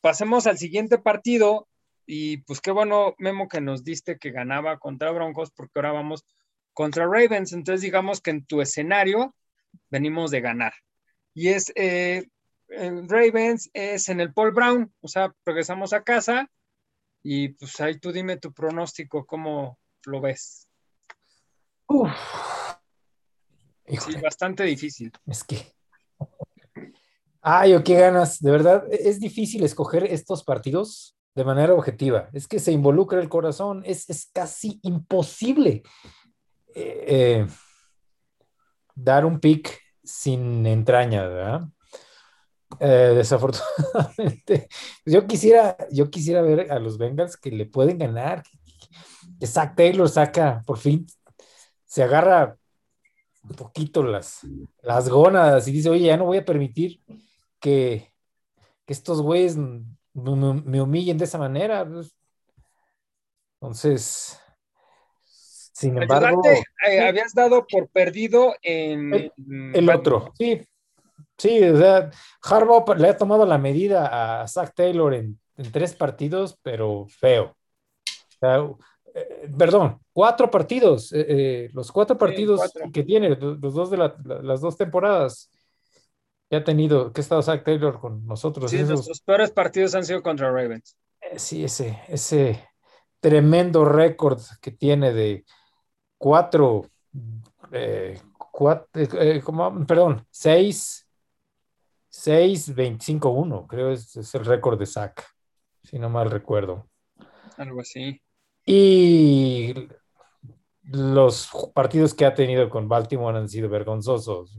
Pasemos 0.00 0.46
al 0.46 0.56
siguiente 0.56 0.96
partido 0.96 1.68
y 2.06 2.38
pues 2.38 2.62
qué 2.62 2.70
bueno, 2.70 3.14
Memo, 3.18 3.46
que 3.46 3.60
nos 3.60 3.84
diste 3.84 4.16
que 4.16 4.30
ganaba 4.30 4.78
contra 4.78 5.10
Broncos 5.10 5.50
porque 5.50 5.72
ahora 5.74 5.92
vamos 5.92 6.24
contra 6.72 7.04
Ravens. 7.04 7.52
Entonces 7.52 7.82
digamos 7.82 8.22
que 8.22 8.30
en 8.30 8.46
tu 8.46 8.62
escenario 8.62 9.34
venimos 9.90 10.30
de 10.30 10.40
ganar. 10.40 10.72
Y 11.34 11.48
es 11.48 11.70
eh, 11.74 12.26
Ravens, 12.70 13.68
es 13.74 14.08
en 14.08 14.20
el 14.20 14.32
Paul 14.32 14.52
Brown, 14.52 14.90
o 15.02 15.08
sea, 15.08 15.34
regresamos 15.44 15.92
a 15.92 16.04
casa 16.04 16.50
y 17.22 17.50
pues 17.50 17.78
ahí 17.82 17.98
tú 17.98 18.12
dime 18.12 18.38
tu 18.38 18.50
pronóstico, 18.54 19.26
¿cómo 19.26 19.78
lo 20.06 20.22
ves? 20.22 20.66
Uf. 21.86 22.55
Sí, 23.88 23.94
Híjole, 23.94 24.20
bastante 24.20 24.64
difícil. 24.64 25.12
es 25.26 25.44
que. 25.44 25.72
Ay, 27.40 27.74
o 27.74 27.84
qué 27.84 27.94
ganas. 27.94 28.40
De 28.40 28.50
verdad, 28.50 28.84
e- 28.90 29.08
es 29.08 29.20
difícil 29.20 29.62
escoger 29.64 30.04
estos 30.04 30.42
partidos 30.42 31.16
de 31.34 31.44
manera 31.44 31.74
objetiva. 31.74 32.28
Es 32.32 32.48
que 32.48 32.58
se 32.58 32.72
involucra 32.72 33.20
el 33.20 33.28
corazón. 33.28 33.82
Es, 33.84 34.08
es 34.10 34.30
casi 34.32 34.80
imposible 34.82 35.82
eh, 36.74 37.04
eh, 37.06 37.46
dar 38.94 39.24
un 39.24 39.38
pick 39.38 39.78
sin 40.02 40.66
entraña, 40.66 41.26
¿verdad? 41.28 41.60
Eh, 42.80 43.12
desafortunadamente, 43.14 44.68
yo 45.04 45.26
quisiera, 45.26 45.76
yo 45.92 46.10
quisiera 46.10 46.42
ver 46.42 46.72
a 46.72 46.78
los 46.80 46.98
Bengals 46.98 47.36
que 47.36 47.50
le 47.50 47.66
pueden 47.66 47.98
ganar, 47.98 48.42
que, 48.42 48.58
que 49.38 49.46
Zach 49.46 49.76
Taylor 49.76 50.08
saca, 50.08 50.62
por 50.66 50.78
fin, 50.78 51.06
se 51.84 52.02
agarra 52.02 52.56
un 53.48 53.56
poquito 53.56 54.02
las, 54.02 54.40
las 54.82 55.08
gónadas 55.08 55.66
y 55.68 55.72
dice, 55.72 55.88
oye, 55.90 56.06
ya 56.06 56.16
no 56.16 56.24
voy 56.26 56.38
a 56.38 56.44
permitir 56.44 57.00
que, 57.60 58.12
que 58.84 58.92
estos 58.92 59.22
güeyes 59.22 59.56
me, 59.56 59.84
me- 60.14 60.62
me 60.62 60.82
humillen 60.82 61.18
de 61.18 61.24
esa 61.24 61.38
manera. 61.38 61.88
pues. 61.88 62.14
Entonces, 63.60 64.38
sin 65.24 65.96
embargo, 65.98 66.42
eh, 66.88 67.00
habías 67.00 67.32
dado 67.34 67.66
por 67.66 67.88
perdido 67.88 68.54
en 68.62 69.32
El- 69.74 69.90
otro, 69.90 70.32
sí, 70.38 70.66
sí, 71.38 71.62
o 71.64 71.76
sea, 71.76 72.10
Harbaugh 72.42 72.94
le 72.96 73.08
ha 73.08 73.16
tomado 73.16 73.46
la 73.46 73.58
medida 73.58 74.42
a 74.42 74.48
Zach 74.48 74.72
Taylor 74.74 75.14
en, 75.14 75.38
en 75.56 75.72
tres 75.72 75.94
partidos, 75.94 76.58
pero 76.62 77.06
feo. 77.08 77.56
O 78.04 78.38
sea, 78.38 78.62
eh, 79.18 79.50
perdón, 79.56 79.98
cuatro 80.12 80.50
partidos, 80.50 81.12
eh, 81.12 81.26
eh, 81.28 81.70
los 81.72 81.90
cuatro 81.90 82.16
partidos 82.18 82.58
cuatro. 82.58 82.90
que 82.92 83.02
tiene, 83.02 83.30
los 83.36 83.74
dos 83.74 83.90
de 83.90 83.96
la- 83.96 84.16
la- 84.24 84.42
las 84.42 84.60
dos 84.60 84.76
temporadas 84.76 85.50
que 86.50 86.56
ha 86.56 86.62
tenido, 86.64 87.12
que 87.12 87.20
ha 87.20 87.22
estado 87.22 87.42
Zach 87.42 87.64
Taylor 87.64 87.98
con 87.98 88.26
nosotros. 88.26 88.70
Sí, 88.70 88.76
esos- 88.76 88.90
nuestros 88.90 89.20
peores 89.22 89.50
partidos 89.50 89.94
han 89.94 90.04
sido 90.04 90.22
contra 90.22 90.50
Ravens. 90.50 90.96
eh, 91.22 91.38
sí, 91.38 91.64
ese, 91.64 91.98
ese 92.08 92.68
tremendo 93.20 93.84
récord 93.84 94.40
que 94.60 94.70
tiene 94.70 95.12
de 95.12 95.44
cuatro, 96.18 96.86
cuat- 98.52 98.86
eh, 98.94 99.40
como- 99.42 99.84
perdón, 99.86 100.24
seis, 100.30 101.08
seis, 102.08 102.74
veinticinco, 102.74 103.30
uno, 103.30 103.66
creo 103.66 103.90
es, 103.90 104.16
es 104.16 104.34
el 104.34 104.44
récord 104.44 104.78
de 104.78 104.86
Zach, 104.86 105.20
si 105.82 105.98
no 105.98 106.08
mal 106.08 106.30
recuerdo. 106.30 106.88
Algo 107.56 107.80
así. 107.80 108.20
Y 108.66 109.88
los 110.82 111.48
partidos 111.72 112.14
que 112.14 112.26
ha 112.26 112.34
tenido 112.34 112.68
con 112.68 112.88
Baltimore 112.88 113.38
han 113.38 113.48
sido 113.48 113.68
vergonzosos. 113.68 114.58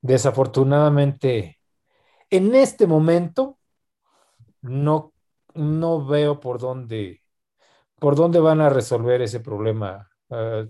Desafortunadamente, 0.00 1.60
en 2.30 2.54
este 2.56 2.86
momento, 2.88 3.58
no, 4.62 5.12
no 5.54 6.04
veo 6.04 6.40
por 6.40 6.58
dónde, 6.58 7.22
por 8.00 8.16
dónde 8.16 8.40
van 8.40 8.60
a 8.60 8.70
resolver 8.70 9.22
ese 9.22 9.40
problema 9.40 10.10
uh, 10.30 10.66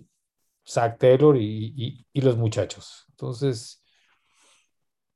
Zach 0.67 0.99
Taylor 0.99 1.37
y, 1.37 1.73
y, 1.77 2.07
y, 2.13 2.21
los 2.21 2.37
muchachos. 2.37 3.07
Entonces, 3.11 3.83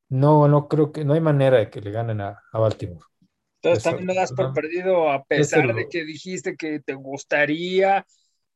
no, 0.09 0.49
no 0.49 0.69
creo 0.69 0.93
que, 0.93 1.05
no 1.05 1.15
hay 1.15 1.21
manera 1.21 1.59
de 1.59 1.71
que 1.71 1.81
le 1.81 1.91
ganen 1.91 2.21
a, 2.21 2.43
a 2.53 2.59
Baltimore. 2.59 3.05
Entonces 3.69 3.85
también 3.85 4.07
lo 4.07 4.15
das 4.15 4.33
por 4.33 4.53
perdido 4.53 5.11
a 5.11 5.25
pesar 5.25 5.75
de 5.75 5.89
que 5.89 6.05
dijiste 6.05 6.57
que 6.57 6.81
te 6.81 6.95
gustaría, 6.95 8.07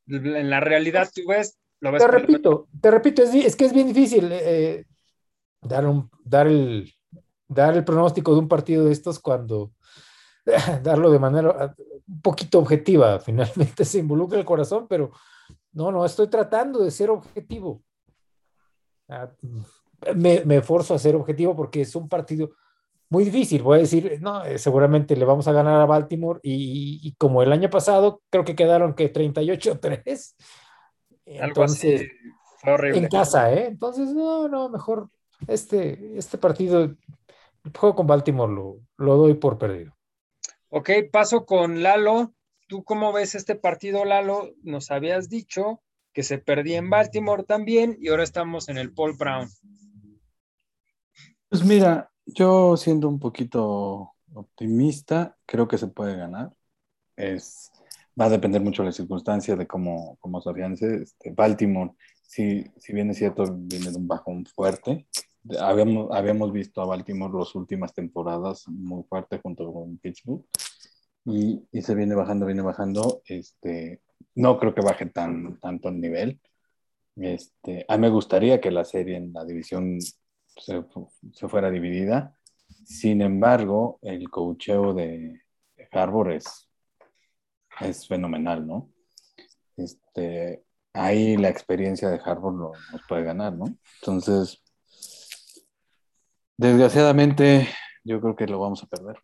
en 0.06 0.50
la 0.50 0.60
realidad 0.60 1.10
tú 1.14 1.22
ves, 1.28 1.58
lo 1.80 1.92
ves 1.92 2.02
Te 2.02 2.10
repito, 2.10 2.68
te 2.80 2.90
repito, 2.90 3.22
es, 3.22 3.34
es 3.34 3.56
que 3.56 3.64
es 3.64 3.72
bien 3.72 3.88
difícil 3.88 4.28
eh, 4.30 4.84
dar, 5.62 5.86
un, 5.86 6.10
dar, 6.24 6.46
el, 6.46 6.92
dar 7.48 7.76
el 7.76 7.84
pronóstico 7.84 8.32
de 8.34 8.40
un 8.40 8.48
partido 8.48 8.84
de 8.84 8.92
estos 8.92 9.18
cuando 9.18 9.72
darlo 10.82 11.10
de 11.10 11.18
manera 11.18 11.74
un 12.06 12.20
poquito 12.20 12.58
objetiva, 12.58 13.18
finalmente 13.20 13.84
se 13.84 13.98
involucra 13.98 14.38
el 14.38 14.44
corazón, 14.44 14.86
pero 14.88 15.10
no, 15.72 15.90
no, 15.90 16.04
estoy 16.04 16.28
tratando 16.28 16.82
de 16.82 16.90
ser 16.90 17.10
objetivo. 17.10 17.82
Ah, 19.08 19.30
me, 20.14 20.44
me 20.44 20.62
forzo 20.62 20.94
a 20.94 20.98
ser 20.98 21.16
objetivo 21.16 21.56
porque 21.56 21.80
es 21.80 21.94
un 21.96 22.08
partido 22.08 22.50
muy 23.10 23.24
difícil. 23.24 23.62
Voy 23.62 23.78
a 23.78 23.80
decir, 23.80 24.18
no, 24.20 24.44
eh, 24.44 24.58
seguramente 24.58 25.16
le 25.16 25.24
vamos 25.24 25.46
a 25.48 25.52
ganar 25.52 25.80
a 25.80 25.86
Baltimore 25.86 26.40
y, 26.42 27.00
y 27.02 27.14
como 27.16 27.42
el 27.42 27.52
año 27.52 27.68
pasado, 27.68 28.22
creo 28.30 28.44
que 28.44 28.54
quedaron 28.54 28.94
que 28.94 29.12
38-3. 29.12 30.36
Entonces, 31.26 32.00
así, 32.02 32.10
fue 32.60 32.72
horrible. 32.72 32.98
En 32.98 33.08
casa, 33.08 33.52
¿eh? 33.52 33.66
Entonces, 33.66 34.14
no, 34.14 34.48
no, 34.48 34.68
mejor 34.68 35.10
este, 35.48 36.16
este 36.16 36.38
partido, 36.38 36.82
el 36.82 36.96
juego 37.76 37.96
con 37.96 38.06
Baltimore 38.06 38.52
lo, 38.52 38.80
lo 38.96 39.16
doy 39.16 39.34
por 39.34 39.58
perdido. 39.58 39.96
Ok, 40.68 40.90
paso 41.10 41.44
con 41.44 41.82
Lalo. 41.82 42.32
¿Tú 42.68 42.84
cómo 42.84 43.12
ves 43.12 43.34
este 43.34 43.56
partido, 43.56 44.04
Lalo? 44.04 44.50
Nos 44.62 44.92
habías 44.92 45.28
dicho 45.28 45.82
que 46.12 46.22
se 46.22 46.38
perdía 46.38 46.78
en 46.78 46.90
Baltimore 46.90 47.42
también 47.42 47.96
y 48.00 48.08
ahora 48.08 48.22
estamos 48.22 48.68
en 48.68 48.78
el 48.78 48.92
Paul 48.92 49.16
Brown. 49.16 49.48
Pues 51.48 51.64
mira, 51.64 52.09
yo 52.34 52.76
siendo 52.76 53.08
un 53.08 53.18
poquito 53.18 54.12
optimista, 54.34 55.36
creo 55.46 55.68
que 55.68 55.78
se 55.78 55.88
puede 55.88 56.16
ganar. 56.16 56.52
Es, 57.16 57.70
va 58.20 58.26
a 58.26 58.30
depender 58.30 58.60
mucho 58.60 58.82
de 58.82 58.88
la 58.88 58.92
circunstancia 58.92 59.56
de 59.56 59.66
cómo, 59.66 60.16
cómo 60.20 60.40
se 60.40 60.50
afiance. 60.50 61.02
Este, 61.02 61.30
Baltimore, 61.32 61.92
si, 62.22 62.64
si 62.78 62.92
bien 62.92 63.10
es 63.10 63.18
cierto, 63.18 63.44
viene 63.56 63.90
de 63.90 63.96
un 63.96 64.08
bajón 64.08 64.46
fuerte. 64.46 65.06
Habíamos, 65.58 66.08
habíamos 66.12 66.52
visto 66.52 66.82
a 66.82 66.86
Baltimore 66.86 67.38
las 67.38 67.54
últimas 67.54 67.94
temporadas 67.94 68.68
muy 68.68 69.04
fuerte 69.04 69.40
junto 69.42 69.72
con 69.72 69.98
Pittsburgh. 69.98 70.44
Y, 71.24 71.62
y, 71.70 71.82
se 71.82 71.94
viene 71.94 72.14
bajando, 72.14 72.46
viene 72.46 72.62
bajando. 72.62 73.22
Este, 73.26 74.00
no 74.34 74.58
creo 74.58 74.74
que 74.74 74.80
baje 74.80 75.06
tan, 75.06 75.58
tanto 75.60 75.88
el 75.88 76.00
nivel. 76.00 76.40
Este, 77.16 77.84
a 77.88 77.96
mí 77.96 78.02
me 78.02 78.08
gustaría 78.08 78.60
que 78.60 78.70
la 78.70 78.84
serie 78.84 79.16
en 79.16 79.32
la 79.32 79.44
división 79.44 79.98
se, 80.60 81.48
fuera 81.48 81.70
dividida. 81.70 82.36
Sin 82.84 83.22
embargo, 83.22 83.98
el 84.02 84.30
cocheo 84.30 84.94
de, 84.94 85.40
Harbour 85.92 86.32
es, 86.32 86.68
es 87.80 88.06
fenomenal, 88.06 88.66
¿no? 88.66 88.90
Este, 89.76 90.62
ahí 90.92 91.36
la 91.36 91.48
experiencia 91.48 92.08
de 92.10 92.20
Harbour 92.24 92.54
lo, 92.54 92.72
nos 92.92 93.02
puede 93.08 93.24
ganar, 93.24 93.54
¿no? 93.54 93.66
Entonces, 94.00 94.62
desgraciadamente, 96.56 97.68
yo 98.04 98.20
creo 98.20 98.36
que 98.36 98.46
lo 98.46 98.60
vamos 98.60 98.82
a 98.82 98.86
perder. 98.86 99.16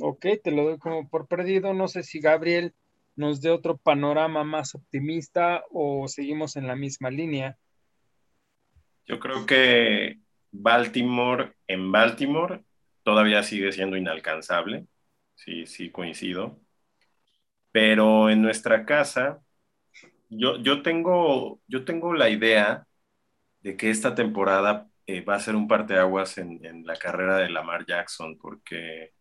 Ok, 0.00 0.26
te 0.42 0.50
lo 0.50 0.64
doy 0.64 0.78
como 0.78 1.08
por 1.08 1.28
perdido. 1.28 1.74
No 1.74 1.88
sé 1.88 2.02
si 2.02 2.20
Gabriel 2.20 2.74
nos 3.14 3.40
dé 3.40 3.50
otro 3.50 3.76
panorama 3.76 4.42
más 4.44 4.74
optimista 4.74 5.64
o 5.70 6.08
seguimos 6.08 6.56
en 6.56 6.66
la 6.66 6.76
misma 6.76 7.10
línea. 7.10 7.58
Yo 9.06 9.18
creo 9.18 9.46
que 9.46 10.18
Baltimore 10.50 11.54
en 11.66 11.90
Baltimore 11.92 12.64
todavía 13.02 13.42
sigue 13.42 13.72
siendo 13.72 13.96
inalcanzable. 13.96 14.86
Sí, 15.34 15.66
sí, 15.66 15.90
coincido. 15.90 16.60
Pero 17.70 18.30
en 18.30 18.42
nuestra 18.42 18.84
casa, 18.84 19.40
yo, 20.30 20.58
yo, 20.58 20.82
tengo, 20.82 21.60
yo 21.68 21.84
tengo 21.84 22.14
la 22.14 22.30
idea 22.30 22.86
de 23.60 23.76
que 23.76 23.90
esta 23.90 24.14
temporada 24.14 24.88
eh, 25.06 25.22
va 25.22 25.36
a 25.36 25.40
ser 25.40 25.56
un 25.56 25.68
parteaguas 25.68 26.38
en, 26.38 26.86
la 26.86 26.96
carrera 26.96 27.38
de 27.38 27.50
Lamar 27.50 27.86
Jackson, 27.86 28.38
porque 28.38 29.12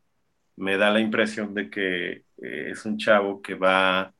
me 0.57 0.77
da 0.77 0.91
la 0.91 1.01
impresión 1.01 1.53
de 1.53 1.69
que 1.69 2.11
eh, 2.11 2.25
es 2.71 2.85
un 2.85 2.97
chavo 2.97 3.41
que 3.41 3.55
va, 3.55 4.13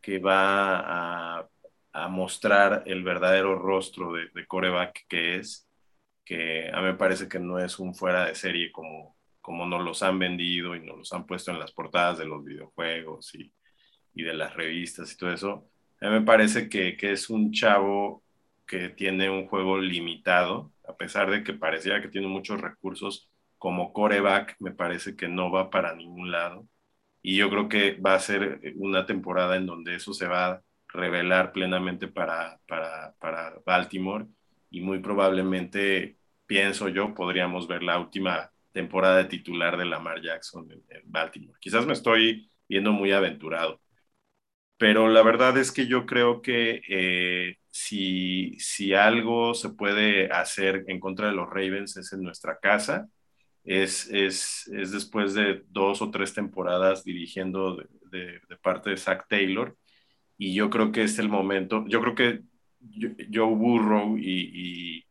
que 0.00 0.18
va 0.18 1.38
a, 1.40 1.48
a 1.92 2.08
mostrar 2.08 2.84
el 2.86 3.02
verdadero 3.02 3.58
rostro 3.58 4.12
de, 4.12 4.28
de, 4.34 4.46
coreback 4.46 5.06
que 5.08 5.36
es, 5.36 5.68
que 6.24 6.70
a 6.72 6.78
mí 6.78 6.84
me 6.84 6.94
parece 6.94 7.28
que 7.28 7.38
no 7.40 7.58
es 7.58 7.78
un 7.78 7.94
fuera 7.94 8.26
de 8.26 8.34
serie 8.34 8.70
como, 8.72 9.16
como 9.40 9.66
nos 9.66 9.82
los 9.84 10.02
han 10.02 10.18
vendido 10.18 10.76
y 10.76 10.84
nos 10.84 10.98
los 10.98 11.12
han 11.12 11.26
puesto 11.26 11.50
en 11.50 11.58
las 11.58 11.72
portadas 11.72 12.18
de 12.18 12.26
los 12.26 12.44
videojuegos 12.44 13.34
y, 13.34 13.52
y 14.14 14.22
de 14.22 14.34
las 14.34 14.54
revistas 14.54 15.12
y 15.12 15.16
todo 15.16 15.32
eso. 15.32 15.68
A 16.00 16.06
mí 16.06 16.12
me 16.12 16.22
parece 16.22 16.68
que, 16.68 16.96
que 16.96 17.12
es 17.12 17.30
un 17.30 17.52
chavo 17.52 18.22
que 18.66 18.88
tiene 18.90 19.28
un 19.30 19.48
juego 19.48 19.78
limitado, 19.78 20.72
a 20.86 20.96
pesar 20.96 21.30
de 21.30 21.42
que 21.42 21.54
parecía 21.54 22.00
que 22.00 22.08
tiene 22.08 22.28
muchos 22.28 22.60
recursos 22.60 23.28
como 23.58 23.92
coreback, 23.92 24.56
me 24.60 24.72
parece 24.72 25.16
que 25.16 25.28
no 25.28 25.50
va 25.50 25.70
para 25.70 25.94
ningún 25.94 26.30
lado. 26.30 26.66
Y 27.22 27.36
yo 27.36 27.50
creo 27.50 27.68
que 27.68 27.94
va 28.00 28.14
a 28.14 28.20
ser 28.20 28.60
una 28.76 29.06
temporada 29.06 29.56
en 29.56 29.66
donde 29.66 29.96
eso 29.96 30.14
se 30.14 30.26
va 30.26 30.62
revelar 30.92 31.52
plenamente 31.52 32.08
para, 32.08 32.60
para, 32.66 33.14
para 33.20 33.54
Baltimore 33.64 34.26
y 34.70 34.80
muy 34.80 35.00
probablemente, 35.00 36.18
pienso 36.46 36.88
yo, 36.88 37.14
podríamos 37.14 37.68
ver 37.68 37.82
la 37.82 37.98
última 37.98 38.52
temporada 38.72 39.18
de 39.18 39.24
titular 39.24 39.76
de 39.76 39.84
Lamar 39.84 40.22
Jackson 40.22 40.70
en, 40.70 41.02
Baltimore. 41.04 41.58
Quizás 41.60 41.86
me 41.86 41.92
estoy 41.92 42.50
viendo 42.68 42.92
muy 42.92 43.12
aventurado, 43.12 43.80
pero 44.78 45.08
la 45.08 45.22
verdad 45.22 45.56
es 45.58 45.72
que 45.72 45.86
yo 45.86 46.06
creo 46.06 46.40
que 46.42 46.82
eh, 46.88 47.56
si, 47.70 48.58
si 48.58 48.94
algo 48.94 49.54
se 49.54 49.70
puede 49.70 50.30
hacer 50.32 50.84
en 50.88 51.00
contra 51.00 51.28
de 51.28 51.34
los 51.34 51.48
Ravens 51.48 51.96
es 51.96 52.12
en 52.12 52.22
nuestra 52.22 52.58
casa, 52.58 53.08
es, 53.64 54.08
es, 54.10 54.68
es 54.68 54.92
después 54.92 55.34
de 55.34 55.64
dos 55.68 56.02
o 56.02 56.10
tres 56.10 56.32
temporadas 56.34 57.04
dirigiendo 57.04 57.76
de, 58.10 58.40
de, 58.48 58.56
parte 58.62 58.90
de 58.90 58.96
Zach 58.96 59.26
Taylor, 59.28 59.76
y 60.40 60.54
yo 60.54 60.70
creo 60.70 60.90
que 60.90 61.02
es 61.02 61.18
el 61.18 61.28
momento, 61.28 61.84
yo 61.86 62.00
creo 62.00 62.14
que 62.14 62.40
Joe 63.30 63.54
Burrow 63.54 64.16
y, 64.16 65.04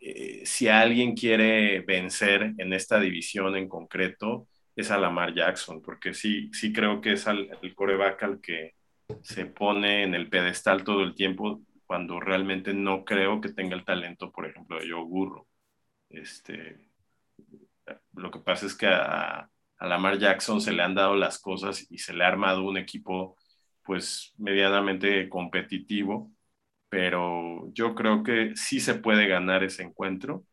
eh, 0.00 0.40
si 0.46 0.68
alguien 0.68 1.14
quiere 1.14 1.80
vencer 1.80 2.54
en 2.56 2.72
esta 2.72 2.98
división 2.98 3.56
en 3.56 3.68
concreto, 3.68 4.48
es 4.74 4.90
a 4.90 4.96
Lamar 4.96 5.34
Jackson, 5.34 5.82
porque 5.82 6.14
sí, 6.14 6.50
sí 6.54 6.72
creo 6.72 7.02
que 7.02 7.12
es 7.12 7.26
el 7.26 7.74
coreback 7.74 8.22
al 8.22 8.40
que 8.40 8.72
se 9.20 9.44
pone 9.44 10.02
en 10.02 10.14
el 10.14 10.30
pedestal 10.30 10.82
todo 10.82 11.02
el 11.02 11.14
tiempo 11.14 11.60
cuando 11.84 12.18
realmente 12.18 12.72
no 12.72 13.04
creo 13.04 13.42
que 13.42 13.52
tenga 13.52 13.76
el 13.76 13.84
talento, 13.84 14.32
por 14.32 14.46
ejemplo, 14.46 14.80
de 14.80 14.90
Joe 14.90 15.04
Burrow. 15.04 15.46
Este, 16.08 16.88
lo 18.14 18.30
que 18.30 18.38
pasa 18.38 18.64
es 18.64 18.74
que 18.74 18.86
a, 18.86 19.50
a 19.76 19.86
Lamar 19.86 20.18
Jackson 20.18 20.62
se 20.62 20.72
le 20.72 20.82
han 20.82 20.94
dado 20.94 21.16
las 21.16 21.38
cosas 21.38 21.86
y 21.90 21.98
se 21.98 22.14
le 22.14 22.24
ha 22.24 22.28
armado 22.28 22.64
un 22.64 22.78
equipo 22.78 23.36
pues 23.84 24.34
medianamente 24.38 25.28
competitivo, 25.28 26.32
pero 26.88 27.72
yo 27.74 27.94
creo 27.94 28.22
que 28.24 28.54
sí 28.56 28.80
se 28.80 28.94
puede 28.94 29.26
ganar 29.28 29.64
ese 29.64 29.82
encuentro, 29.84 30.46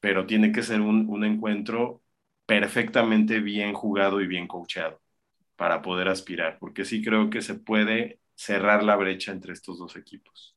pero 0.00 0.26
tiene 0.26 0.52
que 0.52 0.62
ser 0.62 0.80
un, 0.82 1.08
un 1.10 1.24
encuentro 1.24 2.02
perfectamente 2.46 3.40
bien 3.40 3.74
jugado 3.74 4.20
y 4.20 4.26
bien 4.28 4.48
coachado 4.48 5.00
para 5.56 5.82
poder 5.82 6.08
aspirar, 6.08 6.58
porque 6.60 6.84
sí 6.84 7.02
creo 7.04 7.30
que 7.30 7.42
se 7.42 7.54
puede 7.54 8.20
cerrar 8.36 8.82
la 8.84 8.96
brecha 8.96 9.32
entre 9.32 9.52
estos 9.54 9.78
dos 9.78 9.96
equipos. 9.96 10.56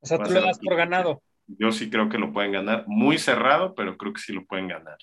O 0.00 0.06
sea, 0.06 0.22
tú 0.22 0.30
lo 0.32 0.40
das 0.42 0.58
por 0.60 0.76
ganado. 0.76 1.22
Yo 1.46 1.72
sí 1.72 1.90
creo 1.90 2.08
que 2.08 2.18
lo 2.18 2.32
pueden 2.32 2.52
ganar, 2.52 2.84
muy 2.88 3.18
cerrado, 3.18 3.74
pero 3.74 3.96
creo 3.96 4.12
que 4.12 4.20
sí 4.20 4.32
lo 4.32 4.44
pueden 4.46 4.68
ganar. 4.68 4.98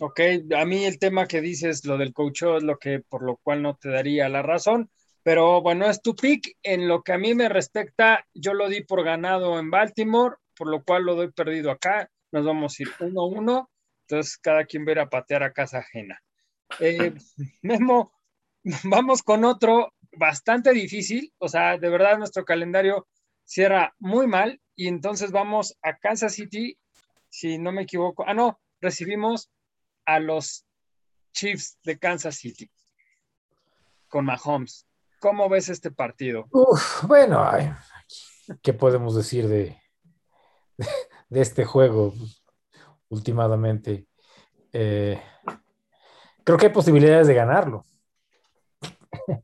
Ok, 0.00 0.20
a 0.56 0.64
mí 0.64 0.84
el 0.84 0.98
tema 0.98 1.26
que 1.26 1.40
dices, 1.40 1.84
lo 1.84 1.96
del 1.96 2.12
coach, 2.12 2.42
es 2.42 2.62
lo 2.64 2.78
que 2.78 3.00
por 3.00 3.22
lo 3.22 3.36
cual 3.36 3.62
no 3.62 3.76
te 3.76 3.90
daría 3.90 4.28
la 4.28 4.42
razón, 4.42 4.90
pero 5.22 5.62
bueno, 5.62 5.88
es 5.88 6.02
tu 6.02 6.16
pick. 6.16 6.56
En 6.62 6.88
lo 6.88 7.02
que 7.02 7.12
a 7.12 7.18
mí 7.18 7.34
me 7.34 7.48
respecta, 7.48 8.26
yo 8.34 8.54
lo 8.54 8.68
di 8.68 8.82
por 8.82 9.04
ganado 9.04 9.58
en 9.58 9.70
Baltimore, 9.70 10.36
por 10.56 10.68
lo 10.68 10.82
cual 10.84 11.04
lo 11.04 11.14
doy 11.14 11.30
perdido 11.30 11.70
acá. 11.70 12.10
Nos 12.32 12.44
vamos 12.44 12.78
a 12.78 12.82
ir 12.82 12.88
uno 13.00 13.20
a 13.22 13.26
uno, 13.26 13.70
entonces 14.02 14.36
cada 14.38 14.64
quien 14.64 14.84
va 14.84 15.02
a 15.02 15.08
patear 15.08 15.44
a 15.44 15.52
casa 15.52 15.78
ajena. 15.78 16.20
Eh, 16.80 17.14
Memo, 17.62 18.12
vamos 18.84 19.22
con 19.22 19.44
otro 19.44 19.94
bastante 20.16 20.72
difícil, 20.72 21.32
o 21.38 21.48
sea, 21.48 21.78
de 21.78 21.88
verdad 21.88 22.18
nuestro 22.18 22.44
calendario 22.44 23.06
cierra 23.44 23.94
muy 23.98 24.26
mal 24.26 24.60
y 24.76 24.88
entonces 24.88 25.30
vamos 25.30 25.76
a 25.82 25.96
Kansas 25.96 26.34
City, 26.34 26.76
si 27.28 27.58
no 27.58 27.72
me 27.72 27.82
equivoco. 27.82 28.24
Ah, 28.26 28.34
no, 28.34 28.60
recibimos 28.80 29.50
a 30.06 30.18
los 30.18 30.66
Chiefs 31.32 31.78
de 31.82 31.98
Kansas 31.98 32.36
City 32.36 32.70
con 34.08 34.24
Mahomes. 34.24 34.86
¿Cómo 35.20 35.48
ves 35.48 35.68
este 35.68 35.90
partido? 35.90 36.46
bueno, 37.08 37.50
¿qué 38.62 38.72
podemos 38.72 39.16
decir 39.16 39.48
de, 39.48 39.76
de, 41.28 41.40
este 41.40 41.64
juego 41.64 42.14
últimamente? 43.08 44.06
Eh, 44.72 45.20
creo 46.44 46.58
que 46.58 46.66
hay 46.66 46.72
posibilidades 46.72 47.26
de 47.26 47.34
ganarlo. 47.34 47.86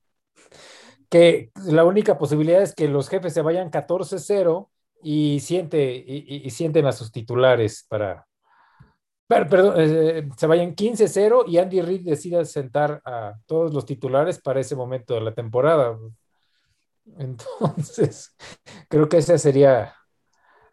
que 1.09 1.51
la 1.65 1.85
única 1.85 2.19
posibilidad 2.19 2.63
es 2.63 2.75
que 2.75 2.87
los 2.87 3.09
jefes 3.09 3.35
se 3.35 3.43
vayan 3.43 3.71
14-0 3.71 4.69
y, 5.03 5.41
siente, 5.41 5.93
y, 6.07 6.49
sienten 6.51 6.87
a 6.87 6.93
sus 6.93 7.11
titulares 7.11 7.85
para, 7.89 8.29
perdón, 9.31 9.75
eh, 9.79 10.29
se 10.37 10.47
vayan 10.49 10.75
15-0 10.75 11.45
y 11.47 11.59
Andy 11.59 11.83
Reid 11.83 12.05
decida 12.05 12.45
sentar 12.45 13.01
a 13.05 13.35
todos 13.47 13.73
los 13.73 13.87
titulares 13.87 14.41
para 14.41 14.59
ese 14.59 14.75
momento 14.75 15.15
de 15.15 15.21
la 15.21 15.33
temporada. 15.33 15.97
Entonces, 17.17 18.37
creo 18.89 19.09
que 19.09 19.19
esa 19.19 19.39
sería 19.39 19.95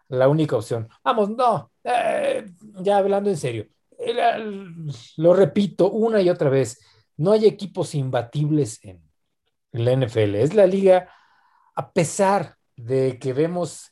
la 0.08 0.28
única 0.28 0.56
opción. 0.56 0.89
Vamos, 1.04 1.30
no, 1.30 1.72
eh, 1.84 2.50
ya 2.82 2.98
hablando 2.98 3.30
en 3.30 3.38
serio, 3.38 3.67
lo 5.17 5.34
repito 5.36 5.91
una 5.91 6.22
y 6.22 6.30
otra 6.30 6.50
vez, 6.50 6.80
no 7.15 7.34
hay 7.34 7.46
equipos 7.46 7.93
imbatibles 7.93 8.84
en, 8.84 9.04
la 9.72 9.91
NFL. 9.91 10.36
Es 10.36 10.56
la 10.56 10.65
liga, 10.65 11.12
a 11.76 11.91
pesar 11.91 12.56
de 12.76 13.20
que 13.20 13.34
vemos 13.34 13.91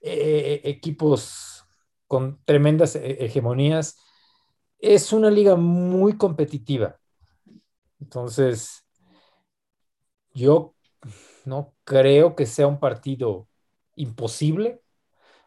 eh, 0.00 0.60
equipos 0.62 1.64
con 2.06 2.38
tremendas 2.44 2.94
hegemonías, 2.94 3.96
es 4.84 5.12
una 5.12 5.30
liga 5.30 5.56
muy 5.56 6.16
competitiva. 6.16 6.98
Entonces, 8.00 8.84
yo 10.34 10.74
no 11.44 11.74
creo 11.84 12.36
que 12.36 12.46
sea 12.46 12.66
un 12.66 12.78
partido 12.78 13.48
imposible. 13.96 14.82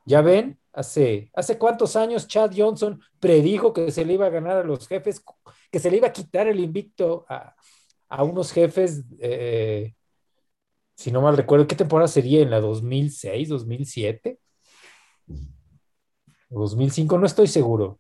Ya 0.06 0.22
ven, 0.22 0.60
hace, 0.74 1.30
hace 1.34 1.58
cuántos 1.58 1.96
años 1.96 2.28
Chad 2.28 2.52
Johnson 2.56 3.00
predijo 3.20 3.74
que 3.74 3.92
se 3.92 4.06
le 4.06 4.14
iba 4.14 4.26
a 4.26 4.30
ganar 4.30 4.58
a 4.58 4.64
los 4.64 4.88
jefes, 4.88 5.24
que 5.72 5.80
se 5.80 5.92
le 5.92 5.98
iba 5.98 6.08
a 6.08 6.14
quitar 6.14 6.48
el 6.48 6.60
invicto 6.60 7.26
a, 7.30 7.56
unos 8.24 8.54
jefes, 8.54 9.04
eh, 9.20 9.94
si 10.96 11.12
no 11.12 11.22
mal 11.22 11.36
recuerdo, 11.36 11.68
¿qué 11.68 11.76
temporada 11.76 12.08
sería? 12.08 12.42
¿En 12.42 12.50
la 12.50 12.62
2006, 12.62 13.50
2007? 13.50 14.40
2005, 16.50 17.18
no 17.18 17.26
estoy 17.26 17.48
seguro. 17.48 18.00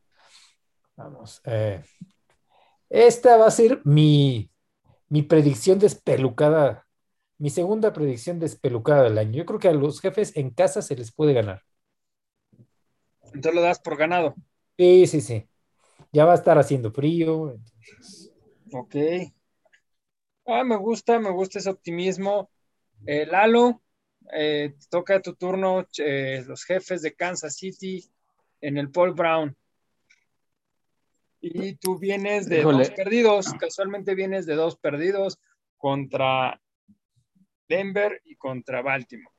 Vamos. 0.97 1.41
Eh, 1.45 1.83
esta 2.89 3.37
va 3.37 3.47
a 3.47 3.51
ser 3.51 3.81
mi, 3.85 4.49
mi 5.09 5.21
predicción 5.21 5.77
despelucada, 5.77 6.87
mi 7.37 7.51
segunda 7.51 7.93
predicción 7.93 8.39
despelucada 8.39 9.03
del 9.03 9.17
año. 9.19 9.33
Yo 9.33 9.45
creo 9.45 9.59
que 9.59 9.67
a 9.67 9.73
los 9.73 10.01
jefes 10.01 10.35
en 10.35 10.49
casa 10.49 10.81
se 10.81 10.95
les 10.95 11.13
puede 11.13 11.33
ganar. 11.33 11.61
Entonces 13.25 13.53
lo 13.53 13.61
das 13.61 13.79
por 13.79 13.95
ganado. 13.97 14.35
Sí, 14.77 15.05
sí, 15.05 15.21
sí. 15.21 15.47
Ya 16.11 16.25
va 16.25 16.31
a 16.31 16.35
estar 16.35 16.57
haciendo 16.57 16.91
frío. 16.91 17.59
Ok. 18.73 18.95
Ah, 20.47 20.63
me 20.63 20.77
gusta, 20.77 21.19
me 21.19 21.29
gusta 21.29 21.59
ese 21.59 21.69
optimismo. 21.69 22.49
Eh, 23.05 23.25
Lalo, 23.27 23.83
eh, 24.33 24.75
toca 24.89 25.21
tu 25.21 25.35
turno, 25.35 25.85
los 26.47 26.63
jefes 26.63 27.01
de 27.01 27.13
Kansas 27.13 27.55
City 27.55 28.09
en 28.61 28.77
el 28.77 28.89
Paul 28.89 29.13
Brown. 29.13 29.55
Y 31.53 31.75
tú 31.75 31.97
vienes 31.97 32.47
de 32.49 32.63
dos 32.63 32.89
perdidos, 32.91 33.53
casualmente 33.59 34.15
vienes 34.15 34.45
de 34.45 34.55
dos 34.55 34.77
perdidos 34.77 35.39
contra 35.77 36.59
Denver 37.67 38.21
y 38.25 38.35
contra 38.35 38.81
Baltimore. 38.81 39.35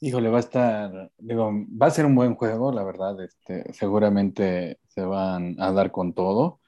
Híjole, 0.00 0.28
va 0.28 0.36
a 0.36 0.40
estar, 0.40 1.10
digo, 1.16 1.50
va 1.50 1.86
a 1.86 1.90
ser 1.90 2.04
un 2.04 2.14
buen 2.14 2.34
juego, 2.34 2.70
la 2.70 2.84
verdad, 2.84 3.22
este, 3.24 3.72
seguramente 3.72 4.78
se 4.88 5.00
van 5.00 5.56
a 5.58 5.72
dar 5.72 5.90
con 5.90 6.12
todo, 6.12 6.60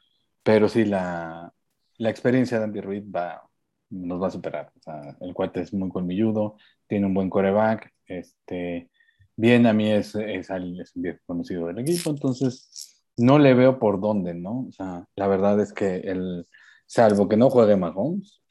pero 0.42 0.68
sí 0.68 0.86
la, 0.86 1.52
experiencia 1.98 2.58
de 2.58 2.64
Andy 2.64 2.80
Reid 2.80 3.04
va, 3.14 3.42
nos 3.90 4.22
va 4.22 4.28
a 4.28 4.30
superar. 4.30 4.72
O 4.78 4.80
sea, 4.80 5.16
el 5.20 5.34
cuate 5.34 5.60
es 5.60 5.74
muy 5.74 5.90
colmilludo, 5.90 6.56
tiene 6.86 7.06
un 7.06 7.14
buen 7.14 7.28
coreback, 7.28 7.92
este, 8.06 8.90
bien 9.36 9.66
a 9.66 9.74
mí 9.74 9.90
es, 9.90 10.14
es, 10.14 10.48
es 10.50 10.96
un 10.96 11.02
viejo 11.02 11.18
conocido 11.26 11.66
del 11.66 11.80
equipo, 11.80 12.10
entonces 12.10 12.87
no 13.18 13.38
le 13.38 13.54
veo 13.54 13.78
por 13.78 14.00
dónde, 14.00 14.34
¿no? 14.34 14.66
O 14.68 14.72
sea, 14.72 15.06
la 15.16 15.26
verdad 15.26 15.60
es 15.60 15.72
que 15.72 15.96
el, 15.98 16.46
salvo 16.88 17.28
que 17.28 17.36
no 17.36 17.50
juegue 17.50 17.76
Mahomes, 17.76 18.42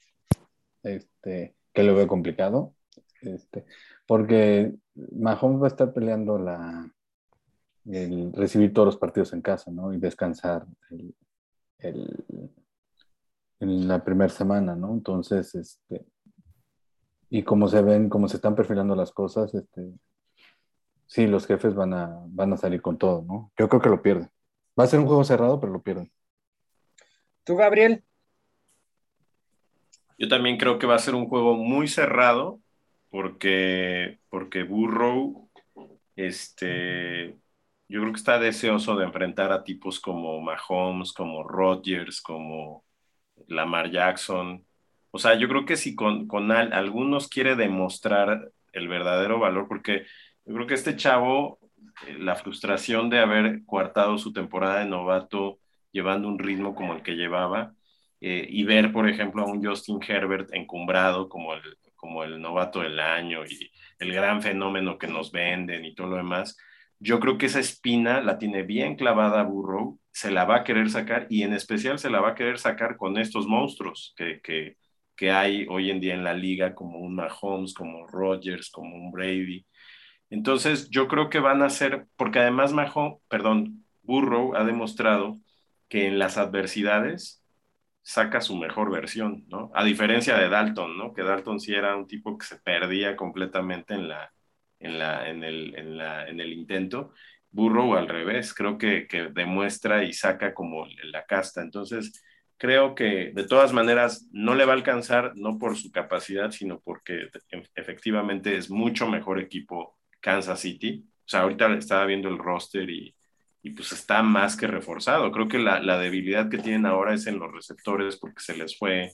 este, 0.83 1.55
que 1.73 1.83
lo 1.83 1.95
veo 1.95 2.07
complicado, 2.07 2.73
este, 3.21 3.65
porque 4.05 4.73
Mahomes 4.95 5.61
va 5.61 5.65
a 5.65 5.69
estar 5.69 5.91
peleando 5.91 6.37
la, 6.37 6.89
el 7.85 8.31
recibir 8.33 8.73
todos 8.73 8.85
los 8.85 8.97
partidos 8.97 9.33
en 9.33 9.41
casa, 9.41 9.71
¿no? 9.71 9.91
Y 9.91 9.97
descansar 9.97 10.65
el, 11.79 12.15
en 13.59 13.87
la 13.87 14.03
primera 14.03 14.29
semana, 14.29 14.75
¿no? 14.75 14.93
Entonces, 14.93 15.55
este, 15.55 16.05
y 17.29 17.43
como 17.43 17.67
se 17.67 17.81
ven, 17.81 18.07
como 18.07 18.27
se 18.27 18.37
están 18.37 18.55
perfilando 18.55 18.95
las 18.95 19.11
cosas, 19.11 19.53
este, 19.53 19.93
sí, 21.07 21.25
los 21.25 21.47
jefes 21.47 21.73
van 21.73 21.93
a, 21.93 22.21
van 22.27 22.53
a 22.53 22.57
salir 22.57 22.81
con 22.81 22.97
todo, 22.97 23.23
¿no? 23.23 23.51
Yo 23.57 23.67
creo 23.67 23.81
que 23.81 23.89
lo 23.89 24.01
pierden. 24.01 24.29
Va 24.77 24.83
a 24.83 24.87
ser 24.87 24.99
un 24.99 25.07
juego 25.07 25.23
cerrado, 25.23 25.59
pero 25.59 25.73
lo 25.73 25.81
pierden. 25.81 26.11
¿Tú, 27.43 27.55
Gabriel? 27.55 28.03
Yo 30.17 30.27
también 30.27 30.57
creo 30.57 30.79
que 30.79 30.87
va 30.87 30.95
a 30.95 30.99
ser 30.99 31.15
un 31.15 31.27
juego 31.27 31.55
muy 31.55 31.87
cerrado 31.87 32.59
porque, 33.09 34.19
porque 34.29 34.63
Burrow, 34.63 35.49
este, 36.15 37.37
yo 37.87 38.01
creo 38.01 38.11
que 38.11 38.17
está 38.17 38.39
deseoso 38.39 38.95
de 38.95 39.05
enfrentar 39.05 39.51
a 39.51 39.63
tipos 39.63 39.99
como 39.99 40.41
Mahomes, 40.41 41.13
como 41.13 41.43
Rodgers, 41.43 42.21
como 42.21 42.83
Lamar 43.47 43.91
Jackson. 43.91 44.65
O 45.11 45.19
sea, 45.19 45.35
yo 45.35 45.47
creo 45.47 45.65
que 45.65 45.77
si 45.77 45.95
con, 45.95 46.27
con 46.27 46.51
algunos 46.51 47.27
quiere 47.27 47.55
demostrar 47.55 48.51
el 48.73 48.87
verdadero 48.87 49.39
valor, 49.39 49.67
porque 49.67 50.05
yo 50.45 50.53
creo 50.53 50.67
que 50.67 50.73
este 50.73 50.95
chavo, 50.95 51.59
la 52.19 52.35
frustración 52.35 53.09
de 53.09 53.19
haber 53.19 53.65
coartado 53.65 54.17
su 54.17 54.33
temporada 54.33 54.79
de 54.79 54.85
novato 54.85 55.59
llevando 55.91 56.27
un 56.27 56.39
ritmo 56.39 56.75
como 56.75 56.93
el 56.93 57.01
que 57.01 57.15
llevaba, 57.15 57.73
eh, 58.21 58.45
y 58.49 58.63
ver, 58.63 58.91
por 58.91 59.07
ejemplo, 59.09 59.43
a 59.43 59.45
un 59.45 59.63
Justin 59.63 59.99
Herbert 60.05 60.49
encumbrado 60.53 61.29
como 61.29 61.53
el, 61.53 61.61
como 61.95 62.23
el 62.23 62.41
novato 62.41 62.81
del 62.81 62.99
año 62.99 63.45
y 63.45 63.71
el 63.99 64.13
gran 64.13 64.41
fenómeno 64.41 64.97
que 64.97 65.07
nos 65.07 65.31
venden 65.31 65.85
y 65.85 65.93
todo 65.95 66.07
lo 66.07 66.17
demás, 66.17 66.57
yo 66.99 67.19
creo 67.19 67.37
que 67.37 67.45
esa 67.45 67.59
espina 67.59 68.21
la 68.21 68.37
tiene 68.37 68.63
bien 68.63 68.95
clavada 68.95 69.43
Burrow, 69.43 69.99
se 70.11 70.31
la 70.31 70.45
va 70.45 70.57
a 70.57 70.63
querer 70.63 70.89
sacar 70.89 71.27
y 71.29 71.43
en 71.43 71.53
especial 71.53 71.99
se 71.99 72.09
la 72.09 72.19
va 72.19 72.29
a 72.29 72.35
querer 72.35 72.57
sacar 72.57 72.97
con 72.97 73.17
estos 73.17 73.47
monstruos 73.47 74.13
que, 74.17 74.41
que, 74.41 74.77
que 75.15 75.31
hay 75.31 75.67
hoy 75.69 75.91
en 75.91 75.99
día 75.99 76.15
en 76.15 76.23
la 76.23 76.33
liga, 76.33 76.73
como 76.73 76.99
un 76.99 77.15
Mahomes, 77.15 77.73
como 77.73 78.07
Rodgers, 78.07 78.71
como 78.71 78.95
un 78.95 79.11
Brady. 79.11 79.65
Entonces, 80.29 80.89
yo 80.89 81.07
creo 81.07 81.29
que 81.29 81.39
van 81.39 81.61
a 81.61 81.69
ser, 81.69 82.07
porque 82.17 82.39
además 82.39 82.73
Mahomes, 82.73 83.19
perdón, 83.29 83.85
Burrow 84.03 84.55
ha 84.55 84.63
demostrado 84.63 85.39
que 85.89 86.07
en 86.07 86.19
las 86.19 86.37
adversidades 86.37 87.43
saca 88.01 88.41
su 88.41 88.55
mejor 88.55 88.91
versión, 88.91 89.45
¿no? 89.49 89.71
A 89.73 89.83
diferencia 89.83 90.37
de 90.37 90.49
Dalton, 90.49 90.97
¿no? 90.97 91.13
Que 91.13 91.23
Dalton 91.23 91.59
sí 91.59 91.73
era 91.73 91.95
un 91.95 92.07
tipo 92.07 92.37
que 92.37 92.45
se 92.45 92.57
perdía 92.57 93.15
completamente 93.15 93.93
en, 93.95 94.07
la, 94.09 94.33
en, 94.79 94.99
la, 94.99 95.29
en, 95.29 95.43
el, 95.43 95.75
en, 95.75 95.97
la, 95.97 96.27
en 96.27 96.39
el 96.39 96.53
intento. 96.53 97.11
Burrow 97.51 97.95
al 97.95 98.07
revés, 98.07 98.53
creo 98.53 98.77
que, 98.77 99.07
que 99.07 99.29
demuestra 99.29 100.03
y 100.03 100.13
saca 100.13 100.53
como 100.53 100.85
la 101.03 101.25
casta. 101.25 101.61
Entonces, 101.61 102.23
creo 102.57 102.95
que 102.95 103.31
de 103.33 103.45
todas 103.45 103.73
maneras 103.73 104.27
no 104.31 104.55
le 104.55 104.65
va 104.65 104.73
a 104.73 104.75
alcanzar, 104.75 105.33
no 105.35 105.57
por 105.57 105.77
su 105.77 105.91
capacidad, 105.91 106.51
sino 106.51 106.79
porque 106.79 107.29
efectivamente 107.75 108.57
es 108.57 108.69
mucho 108.69 109.07
mejor 109.07 109.39
equipo 109.39 109.97
Kansas 110.19 110.59
City. 110.59 111.03
O 111.05 111.29
sea, 111.29 111.41
ahorita 111.41 111.73
estaba 111.73 112.05
viendo 112.05 112.29
el 112.29 112.37
roster 112.37 112.89
y 112.89 113.13
y 113.67 113.71
pues 113.71 113.91
está 113.91 114.23
más 114.23 114.55
que 114.55 114.67
reforzado. 114.67 115.31
Creo 115.31 115.47
que 115.47 115.59
la, 115.59 115.81
la, 115.81 115.99
debilidad 115.99 116.49
que 116.49 116.57
tienen 116.57 116.85
ahora 116.85 117.13
es 117.13 117.27
en 117.27 117.37
los 117.39 117.51
receptores 117.51 118.17
porque 118.17 118.39
se 118.39 118.55
les 118.55 118.77
fue 118.77 119.11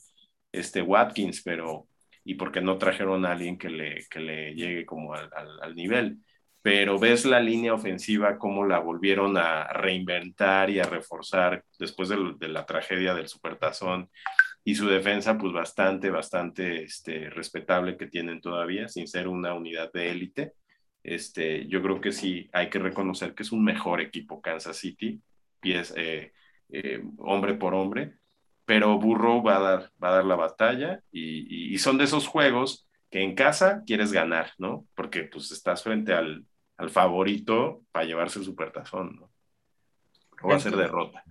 este 0.52 0.82
Watkins, 0.82 1.42
pero 1.44 1.88
y 2.24 2.36
porque 2.36 2.62
no 2.62 2.78
trajeron 2.78 3.26
a 3.26 3.32
alguien 3.32 3.58
que 3.58 3.70
le, 3.70 4.06
que 4.10 4.20
le 4.20 4.54
llegue 4.54 4.86
como 4.86 5.14
al, 5.14 5.30
al, 5.62 5.76
nivel. 5.76 6.20
Pero 6.62 7.00
ves 7.00 7.26
la 7.26 7.40
línea 7.40 7.74
ofensiva, 7.74 8.38
cómo 8.38 8.66
la 8.66 8.80
volvieron 8.80 9.38
a 9.38 9.68
reinventar 9.74 10.70
y 10.70 10.80
a 10.80 10.84
reforzar 10.84 11.64
después 11.80 12.10
de, 12.10 12.18
de 12.38 12.48
la 12.48 12.66
tragedia 12.66 13.14
del 13.16 13.28
Supertazón 13.28 14.10
y 14.64 14.76
su 14.76 14.88
defensa, 14.88 15.38
pues 15.38 15.52
bastante, 15.52 16.10
bastante 16.10 16.84
este, 16.84 17.30
respetable 17.32 17.98
que 17.98 18.08
tienen 18.08 18.40
todavía, 18.40 18.88
sin 18.88 19.08
ser 19.08 19.28
una 19.28 19.54
unidad 19.54 19.92
de 19.92 20.12
élite 20.12 20.54
este, 21.04 21.68
yo 21.68 21.82
creo 21.82 22.00
que 22.00 22.12
sí 22.12 22.50
hay 22.54 22.70
que 22.70 22.80
reconocer 22.80 23.36
que 23.36 23.44
es 23.44 23.52
un 23.52 23.64
mejor 23.64 24.02
equipo 24.02 24.42
Kansas 24.42 24.78
City, 24.78 25.22
pies, 25.60 25.94
eh, 25.98 26.34
eh, 26.70 27.04
hombre 27.18 27.54
por 27.56 27.74
hombre, 27.74 28.16
pero 28.66 28.98
Burrow 28.98 29.44
va 29.44 29.58
a 29.58 29.60
dar, 29.60 29.92
va 30.02 30.10
a 30.10 30.16
dar 30.16 30.26
la 30.26 30.36
batalla 30.36 31.02
y, 31.12 31.78
son 31.78 31.98
de 31.98 32.06
esos 32.06 32.28
juegos 32.28 32.88
que 33.10 33.22
en 33.22 33.36
casa 33.36 33.84
quieres 33.86 34.14
ganar, 34.14 34.52
¿no? 34.58 34.88
Porque 34.96 35.24
pues 35.24 35.52
estás 35.52 35.84
frente 35.84 36.14
al, 36.14 36.46
al 36.78 36.90
favorito 36.90 37.84
para 37.92 38.06
llevarse 38.06 38.40
el 38.40 38.46
supertazón, 38.46 39.18
¿no? 39.18 39.30
O 40.42 40.50
va 40.50 40.56
a 40.56 40.60
ser 40.60 40.76
derrota. 40.76 41.24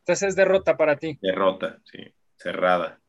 Entonces 0.00 0.28
es 0.28 0.36
derrota 0.36 0.76
para 0.76 0.96
ti. 0.96 1.18
Derrota, 1.20 1.78
sí, 1.84 1.98
cerrada. 2.36 3.00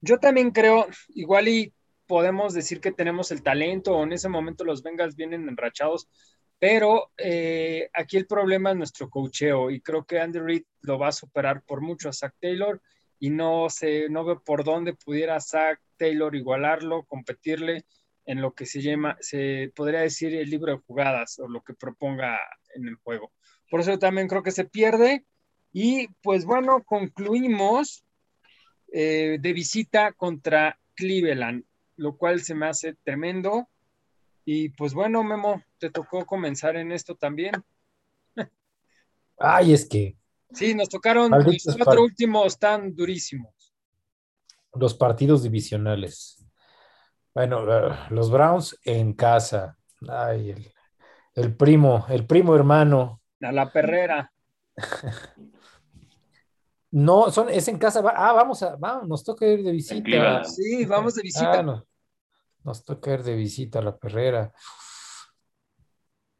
Yo 0.00 0.18
también 0.18 0.50
creo, 0.50 0.86
igual 1.10 1.48
y 1.48 1.72
podemos 2.06 2.54
decir 2.54 2.80
que 2.80 2.92
tenemos 2.92 3.30
el 3.30 3.42
talento 3.42 3.96
o 3.96 4.04
en 4.04 4.12
ese 4.12 4.28
momento 4.28 4.64
los 4.64 4.82
Bengals 4.82 5.16
vienen 5.16 5.48
enrachados, 5.48 6.08
pero 6.58 7.10
eh, 7.16 7.88
aquí 7.92 8.16
el 8.16 8.26
problema 8.26 8.70
es 8.70 8.76
nuestro 8.76 9.10
cocheo 9.10 9.70
y 9.70 9.80
creo 9.80 10.04
que 10.04 10.20
Andy 10.20 10.38
Reid 10.38 10.62
lo 10.82 10.98
va 10.98 11.08
a 11.08 11.12
superar 11.12 11.62
por 11.62 11.80
mucho 11.80 12.08
a 12.08 12.12
Zach 12.12 12.34
Taylor 12.40 12.80
y 13.18 13.30
no 13.30 13.68
sé, 13.70 14.08
no 14.08 14.24
veo 14.24 14.42
por 14.42 14.64
dónde 14.64 14.94
pudiera 14.94 15.40
Zach 15.40 15.80
Taylor 15.96 16.34
igualarlo, 16.36 17.04
competirle 17.04 17.84
en 18.24 18.40
lo 18.40 18.54
que 18.54 18.66
se 18.66 18.80
llama, 18.80 19.16
se 19.20 19.72
podría 19.74 20.00
decir 20.00 20.34
el 20.34 20.50
libro 20.50 20.72
de 20.72 20.82
jugadas 20.86 21.38
o 21.38 21.48
lo 21.48 21.62
que 21.62 21.74
proponga 21.74 22.38
en 22.74 22.86
el 22.86 22.94
juego. 22.96 23.32
Por 23.68 23.80
eso 23.80 23.98
también 23.98 24.28
creo 24.28 24.42
que 24.42 24.52
se 24.52 24.64
pierde 24.64 25.24
y 25.72 26.08
pues 26.22 26.44
bueno, 26.44 26.84
concluimos 26.84 28.04
eh, 28.92 29.38
de 29.40 29.52
visita 29.52 30.12
contra 30.12 30.78
Cleveland 30.94 31.64
lo 31.96 32.16
cual 32.16 32.40
se 32.40 32.54
me 32.54 32.66
hace 32.66 32.94
tremendo. 33.04 33.68
Y 34.44 34.70
pues 34.70 34.94
bueno, 34.94 35.22
Memo, 35.22 35.62
te 35.78 35.90
tocó 35.90 36.26
comenzar 36.26 36.76
en 36.76 36.92
esto 36.92 37.14
también. 37.14 37.52
Ay, 39.38 39.72
es 39.72 39.88
que. 39.88 40.16
Sí, 40.52 40.74
nos 40.74 40.88
tocaron 40.88 41.30
los 41.30 41.76
cuatro 41.76 42.02
últimos 42.02 42.58
tan 42.58 42.94
durísimos. 42.94 43.74
Los 44.74 44.94
partidos 44.94 45.42
divisionales. 45.42 46.44
Bueno, 47.34 47.62
los 48.10 48.30
Browns 48.30 48.78
en 48.84 49.14
casa. 49.14 49.78
Ay, 50.08 50.50
el, 50.50 50.72
el 51.34 51.56
primo, 51.56 52.06
el 52.08 52.26
primo 52.26 52.54
hermano. 52.54 53.22
A 53.40 53.52
la 53.52 53.72
perrera. 53.72 54.32
No, 56.92 57.30
son, 57.30 57.48
es 57.48 57.66
en 57.68 57.78
casa. 57.78 58.02
Ah, 58.14 58.34
vamos 58.34 58.62
a, 58.62 58.76
vamos, 58.76 59.08
nos 59.08 59.24
toca 59.24 59.46
ir 59.46 59.62
de 59.62 59.72
visita. 59.72 60.44
Sí, 60.44 60.84
vamos 60.84 61.14
de 61.14 61.22
visita. 61.22 61.60
Ah, 61.60 61.84
nos 62.64 62.84
toca 62.84 63.14
ir 63.14 63.22
de 63.22 63.34
visita 63.34 63.78
a 63.78 63.82
la 63.82 63.96
perrera. 63.96 64.52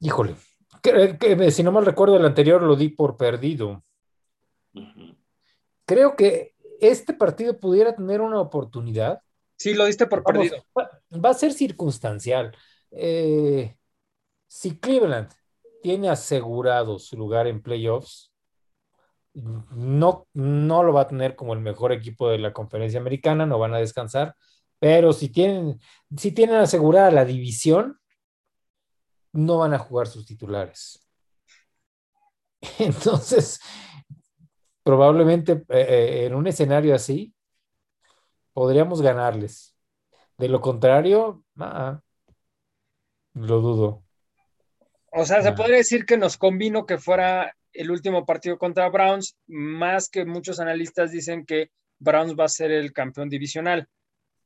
Híjole, 0.00 0.36
que, 0.82 1.50
si 1.50 1.62
no 1.62 1.72
mal 1.72 1.86
recuerdo, 1.86 2.16
el 2.18 2.26
anterior 2.26 2.62
lo 2.62 2.76
di 2.76 2.90
por 2.90 3.16
perdido. 3.16 3.82
Creo 5.86 6.16
que 6.16 6.54
este 6.80 7.14
partido 7.14 7.58
pudiera 7.58 7.94
tener 7.94 8.20
una 8.20 8.40
oportunidad. 8.40 9.22
Sí, 9.56 9.72
lo 9.72 9.86
diste 9.86 10.06
por 10.06 10.22
perdido. 10.22 10.56
Va, 10.76 11.30
a 11.30 11.34
ser 11.34 11.54
circunstancial. 11.54 12.54
Eh, 12.90 13.74
si 14.46 14.78
Cleveland 14.78 15.30
tiene 15.82 16.10
asegurado 16.10 16.98
su 16.98 17.16
lugar 17.16 17.46
en 17.46 17.62
playoffs, 17.62 18.31
no, 19.34 20.26
no 20.34 20.82
lo 20.82 20.92
va 20.92 21.02
a 21.02 21.08
tener 21.08 21.36
como 21.36 21.54
el 21.54 21.60
mejor 21.60 21.92
equipo 21.92 22.28
de 22.28 22.38
la 22.38 22.52
conferencia 22.52 23.00
americana, 23.00 23.46
no 23.46 23.58
van 23.58 23.74
a 23.74 23.78
descansar, 23.78 24.34
pero 24.78 25.12
si 25.12 25.28
tienen, 25.28 25.80
si 26.16 26.32
tienen 26.32 26.56
asegurada 26.56 27.10
la 27.10 27.24
división, 27.24 27.98
no 29.32 29.58
van 29.58 29.74
a 29.74 29.78
jugar 29.78 30.06
sus 30.06 30.26
titulares. 30.26 31.08
Entonces, 32.78 33.60
probablemente 34.82 35.52
eh, 35.68 35.86
eh, 35.88 36.26
en 36.26 36.34
un 36.34 36.46
escenario 36.46 36.94
así, 36.94 37.34
podríamos 38.52 39.00
ganarles. 39.00 39.74
De 40.36 40.48
lo 40.48 40.60
contrario, 40.60 41.44
lo 43.34 43.60
dudo. 43.60 44.02
O 45.12 45.24
sea, 45.24 45.42
se 45.42 45.52
podría 45.52 45.76
decir 45.76 46.04
que 46.04 46.16
nos 46.16 46.36
convino 46.36 46.86
que 46.86 46.98
fuera 46.98 47.54
el 47.72 47.90
último 47.90 48.24
partido 48.26 48.58
contra 48.58 48.88
Browns, 48.88 49.36
más 49.46 50.08
que 50.08 50.24
muchos 50.24 50.60
analistas 50.60 51.12
dicen 51.12 51.44
que 51.46 51.70
Browns 51.98 52.34
va 52.38 52.44
a 52.44 52.48
ser 52.48 52.70
el 52.70 52.92
campeón 52.92 53.28
divisional. 53.28 53.88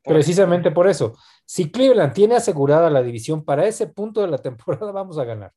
Precisamente 0.02 0.70
por 0.70 0.88
eso. 0.88 1.16
Si 1.44 1.70
Cleveland 1.70 2.12
tiene 2.12 2.36
asegurada 2.36 2.88
la 2.90 3.02
división 3.02 3.44
para 3.44 3.66
ese 3.66 3.88
punto 3.88 4.20
de 4.20 4.28
la 4.28 4.38
temporada, 4.38 4.92
vamos 4.92 5.18
a 5.18 5.24
ganar. 5.24 5.52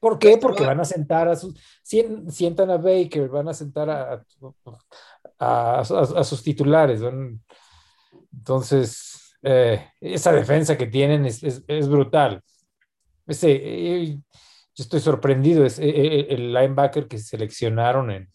¿Por 0.00 0.18
qué? 0.18 0.36
Porque 0.36 0.66
van 0.66 0.80
a 0.80 0.84
sentar 0.84 1.28
a 1.28 1.36
sus, 1.36 1.58
sientan 1.82 2.70
a 2.70 2.76
Baker, 2.76 3.28
van 3.30 3.48
a 3.48 3.54
sentar 3.54 3.88
a, 3.88 4.22
a, 5.38 6.24
sus 6.24 6.42
titulares. 6.42 7.00
Entonces, 8.30 9.34
eh, 9.42 9.88
esa 10.02 10.32
defensa 10.32 10.76
que 10.76 10.88
tienen 10.88 11.24
es, 11.24 11.88
brutal. 11.88 12.42
Ese, 13.26 13.52
eh, 13.52 14.18
yo 14.74 14.82
estoy 14.82 15.00
sorprendido, 15.00 15.64
es 15.64 15.78
eh, 15.78 16.26
el 16.30 16.52
linebacker 16.52 17.06
que 17.06 17.18
seleccionaron 17.18 18.10
en, 18.10 18.30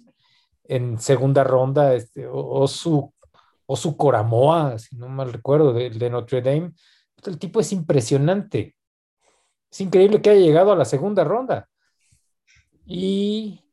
en 0.64 0.98
segunda 1.00 1.44
ronda, 1.44 1.94
este, 1.94 2.28
o, 2.32 2.68
su 2.68 3.14
o 3.66 3.76
su 3.76 3.98
Coramoa, 3.98 4.80
si 4.80 4.96
no 4.96 5.10
mal 5.10 5.32
recuerdo, 5.32 5.74
de, 5.74 5.90
de 5.90 6.10
Notre 6.10 6.42
Dame. 6.42 6.72
El 7.26 7.38
tipo 7.38 7.60
es 7.60 7.72
impresionante. 7.72 8.76
Es 9.70 9.82
increíble 9.82 10.22
que 10.22 10.32
haya 10.32 10.42
llegado 10.42 10.72
a 10.72 10.76
la 10.76 10.86
segunda 10.86 11.24
ronda. 11.24 11.70
Y, 12.86 13.64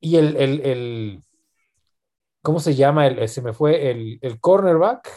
y 0.00 0.16
el, 0.16 0.36
el, 0.36 1.22
¿cómo 2.42 2.58
se 2.58 2.74
llama? 2.74 3.06
El, 3.06 3.28
se 3.28 3.42
me 3.42 3.52
fue 3.52 3.90
el, 3.90 4.18
el 4.22 4.40
cornerback. 4.40 5.08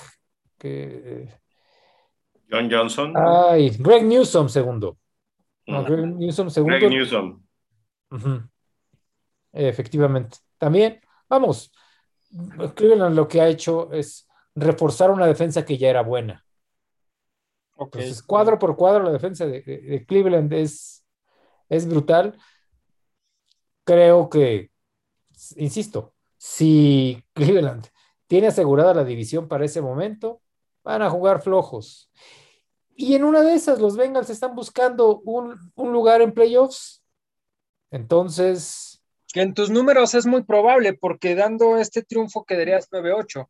Que, 0.60 1.30
John 2.52 2.70
Johnson. 2.70 3.14
Ay, 3.16 3.70
Greg 3.80 4.04
Newsom 4.04 4.50
segundo. 4.50 4.98
No. 5.68 5.84
Greg 5.84 6.06
Newsom 6.16 6.50
segundo. 6.50 6.78
Greg 6.78 6.90
Newsom. 6.90 7.44
Ujú. 8.12 8.50
Efectivamente. 9.54 10.38
También, 10.58 11.02
vamos, 11.30 11.72
Cleveland 12.76 13.16
lo 13.16 13.28
que 13.28 13.42
ha 13.42 13.48
hecho 13.48 13.92
es 13.92 14.28
reforzar 14.56 15.12
una 15.12 15.28
defensa 15.28 15.66
que 15.66 15.78
ya 15.78 15.90
era 15.90 16.02
buena. 16.04 16.46
Ok. 17.76 17.96
Entonces, 17.96 18.22
cuadro 18.24 18.60
por 18.60 18.76
cuadro, 18.76 19.04
la 19.04 19.12
defensa 19.12 19.46
de, 19.46 19.62
de- 19.62 19.82
de 19.82 20.06
Cleveland 20.06 20.52
es, 20.54 21.06
es 21.70 21.88
brutal. 21.88 22.38
Creo 23.84 24.30
que, 24.30 24.72
insisto, 25.56 26.14
si 26.38 27.24
Cleveland 27.34 27.88
tiene 28.28 28.48
asegurada 28.48 28.94
la 28.94 29.04
división 29.04 29.48
para 29.48 29.66
ese 29.66 29.82
momento, 29.82 30.42
van 30.84 31.02
a 31.02 31.10
jugar 31.10 31.42
flojos. 31.42 32.12
Y 32.96 33.16
en 33.16 33.24
una 33.24 33.42
de 33.42 33.54
esas, 33.54 33.80
los 33.80 33.96
Bengals 33.98 34.30
están 34.30 34.56
buscando 34.56 35.20
un, 35.22 35.58
un 35.76 35.92
lugar 35.94 36.22
en 36.22 36.34
playoffs. 36.34 37.04
Entonces, 37.90 39.02
Que 39.34 39.42
en 39.42 39.54
tus 39.54 39.70
números 39.70 40.14
es 40.14 40.26
muy 40.26 40.44
probable, 40.44 40.94
porque 40.94 41.36
dando 41.36 41.78
este 41.78 42.04
triunfo 42.04 42.44
quedarías 42.44 42.90
9-8. 42.92 43.48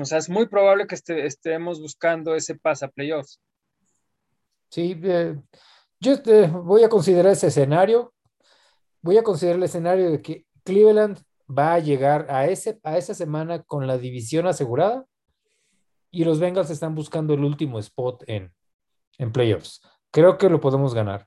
O 0.00 0.04
sea, 0.04 0.18
es 0.18 0.28
muy 0.28 0.46
probable 0.46 0.86
que 0.86 0.94
este- 0.94 1.26
estemos 1.26 1.80
buscando 1.80 2.34
ese 2.34 2.54
pase 2.54 2.84
a 2.84 2.88
playoffs. 2.88 3.40
Sí, 4.70 4.98
eh, 5.02 5.36
yo 6.00 6.12
eh, 6.26 6.46
voy 6.46 6.84
a 6.84 6.88
considerar 6.88 7.32
ese 7.32 7.48
escenario. 7.48 8.14
Voy 9.02 9.16
a 9.18 9.22
considerar 9.22 9.56
el 9.58 9.64
escenario 9.64 10.10
de 10.10 10.20
que 10.22 10.46
Cleveland 10.64 11.18
va 11.50 11.74
a 11.74 11.78
llegar 11.78 12.26
a, 12.30 12.46
ese, 12.46 12.78
a 12.82 12.98
esa 12.98 13.14
semana 13.14 13.62
con 13.62 13.86
la 13.86 13.96
división 13.98 14.46
asegurada 14.46 15.06
y 16.10 16.24
los 16.24 16.40
Bengals 16.40 16.70
están 16.70 16.94
buscando 16.94 17.34
el 17.34 17.44
último 17.44 17.78
spot 17.78 18.24
en, 18.26 18.52
en 19.18 19.32
playoffs. 19.32 19.80
Creo 20.10 20.38
que 20.38 20.48
lo 20.48 20.60
podemos 20.60 20.94
ganar. 20.94 21.26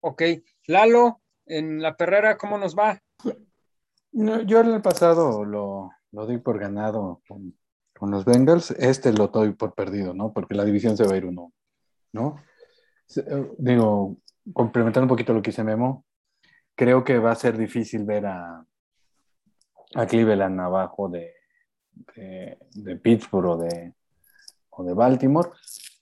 Ok. 0.00 0.22
Lalo, 0.66 1.22
en 1.46 1.80
la 1.80 1.96
perrera, 1.96 2.36
¿cómo 2.36 2.58
nos 2.58 2.76
va? 2.76 3.00
No, 4.12 4.42
yo 4.42 4.60
en 4.60 4.70
el 4.70 4.82
pasado 4.82 5.44
lo, 5.44 5.90
lo 6.12 6.26
di 6.26 6.38
por 6.38 6.58
ganado 6.58 7.22
con, 7.28 7.56
con 7.98 8.10
los 8.10 8.24
Bengals. 8.24 8.70
Este 8.72 9.12
lo 9.12 9.28
doy 9.28 9.52
por 9.52 9.74
perdido, 9.74 10.14
¿no? 10.14 10.32
Porque 10.32 10.54
la 10.54 10.64
división 10.64 10.96
se 10.96 11.04
va 11.06 11.14
a 11.14 11.16
ir 11.16 11.26
uno, 11.26 11.52
¿no? 12.12 12.36
Eh, 13.16 13.50
Digo, 13.58 14.16
complementando 14.52 15.04
un 15.04 15.08
poquito 15.08 15.32
lo 15.32 15.42
que 15.42 15.50
dice 15.50 15.64
Memo, 15.64 16.04
creo 16.74 17.04
que 17.04 17.18
va 17.18 17.32
a 17.32 17.36
ser 17.36 17.56
difícil 17.56 18.04
ver 18.04 18.26
a, 18.26 18.64
a 19.94 20.06
Cleveland 20.06 20.60
abajo 20.60 21.08
de, 21.08 21.32
de, 22.14 22.58
de 22.74 22.96
Pittsburgh 22.96 23.46
o 23.46 23.56
de, 23.56 23.94
o 24.70 24.84
de 24.84 24.94
Baltimore. 24.94 25.50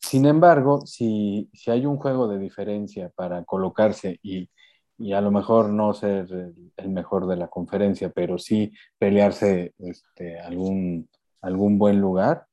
Sin 0.00 0.26
embargo, 0.26 0.86
si, 0.86 1.48
si 1.52 1.70
hay 1.70 1.86
un 1.86 1.96
juego 1.96 2.28
de 2.28 2.38
diferencia 2.38 3.10
para 3.14 3.44
colocarse 3.44 4.18
y, 4.22 4.50
y 4.98 5.12
a 5.12 5.20
lo 5.20 5.30
mejor 5.30 5.70
no 5.70 5.94
ser 5.94 6.30
el, 6.30 6.72
el 6.76 6.88
mejor 6.90 7.26
de 7.26 7.36
la 7.36 7.48
conferencia, 7.48 8.10
pero 8.10 8.38
sí 8.38 8.72
pelearse 8.98 9.74
este, 9.78 10.38
algún, 10.38 11.08
algún 11.40 11.78
buen 11.78 12.00
lugar, 12.00 12.46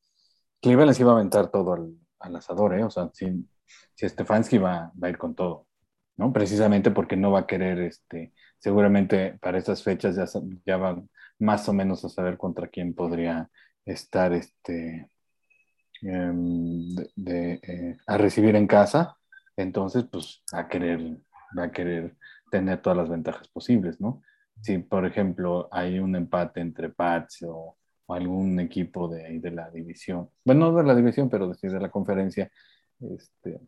Cleveland 0.62 0.95
sí 0.95 1.04
va 1.04 1.12
a 1.12 1.15
aventar 1.15 1.49
todo 1.49 1.73
al, 1.73 1.93
al 2.19 2.36
asador, 2.36 2.77
¿eh? 2.77 2.84
O 2.84 2.89
sea, 2.89 3.10
si, 3.13 3.45
si 3.95 4.08
Stefanski 4.08 4.58
va, 4.58 4.91
va 5.01 5.08
a 5.08 5.10
ir 5.10 5.17
con 5.17 5.36
todo, 5.36 5.67
¿no? 6.17 6.32
Precisamente 6.32 6.91
porque 6.91 7.17
no 7.17 7.32
va 7.32 7.39
a 7.39 7.47
querer, 7.47 7.80
este, 7.80 8.32
seguramente 8.60 9.38
para 9.41 9.58
estas 9.58 9.84
fechas 9.84 10.15
ya, 10.15 10.25
ya 10.65 10.77
va 10.77 11.01
más 11.41 11.67
o 11.67 11.73
menos 11.73 12.06
a 12.06 12.10
saber 12.10 12.38
contra 12.38 12.67
quién 12.67 12.93
podría 12.93 13.49
estar, 13.86 14.32
este, 14.34 15.10
em, 16.01 16.95
de, 17.15 17.60
eh, 17.63 17.97
a 18.08 18.17
recibir 18.17 18.56
en 18.56 18.67
casa, 18.67 19.17
entonces 19.58 20.06
pues 20.12 20.43
a 20.54 20.67
querer, 20.67 21.17
a 21.58 21.71
querer 21.71 22.15
tener 22.51 22.82
todas 22.82 22.97
las 22.97 23.10
ventajas 23.10 23.47
posibles, 23.49 23.99
¿no? 23.99 24.21
Si 24.62 24.77
por 24.77 25.06
ejemplo 25.06 25.67
hay 25.71 25.99
un 25.99 26.15
empate 26.15 26.62
entre 26.62 26.89
Pats 26.89 27.43
o, 27.47 27.77
algún 28.08 28.60
equipo 28.60 29.08
de, 29.08 29.39
de 29.39 29.51
la 29.51 29.69
división, 29.69 30.30
bueno, 30.43 30.71
no 30.71 30.77
de 30.80 30.84
la 30.84 30.95
división, 30.95 31.30
pero 31.30 31.47
de, 31.47 31.80
la 31.80 31.89
conferencia, 31.89 32.51
este, 32.99 33.62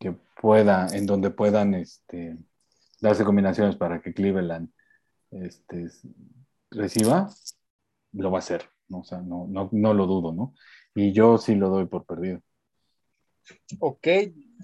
que 0.00 0.12
pueda, 0.40 0.88
en 0.88 1.06
donde 1.06 1.30
puedan 1.30 1.74
este, 1.74 2.36
darse 3.00 3.24
combinaciones 3.24 3.76
para 3.76 4.00
que 4.00 4.12
Cleveland 4.12 4.68
este, 5.30 5.88
reciba, 6.70 7.28
lo 8.12 8.30
va 8.30 8.38
a 8.38 8.40
hacer, 8.40 8.68
¿no? 8.88 9.00
O 9.00 9.04
sea, 9.04 9.18
no, 9.18 9.46
no, 9.48 9.68
no 9.72 9.94
lo 9.94 10.06
dudo, 10.06 10.32
¿no? 10.32 10.54
Y 10.94 11.12
yo 11.12 11.38
sí 11.38 11.54
lo 11.54 11.68
doy 11.68 11.86
por 11.86 12.04
perdido. 12.04 12.40
Ok. 13.78 14.06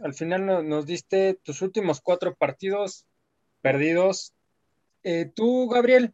Al 0.02 0.14
final 0.14 0.46
no- 0.46 0.62
nos 0.62 0.86
diste 0.86 1.34
tus 1.42 1.62
últimos 1.62 2.00
cuatro 2.00 2.34
partidos 2.34 3.06
perdidos. 3.60 4.34
Eh, 5.02 5.30
tú, 5.34 5.68
Gabriel. 5.68 6.12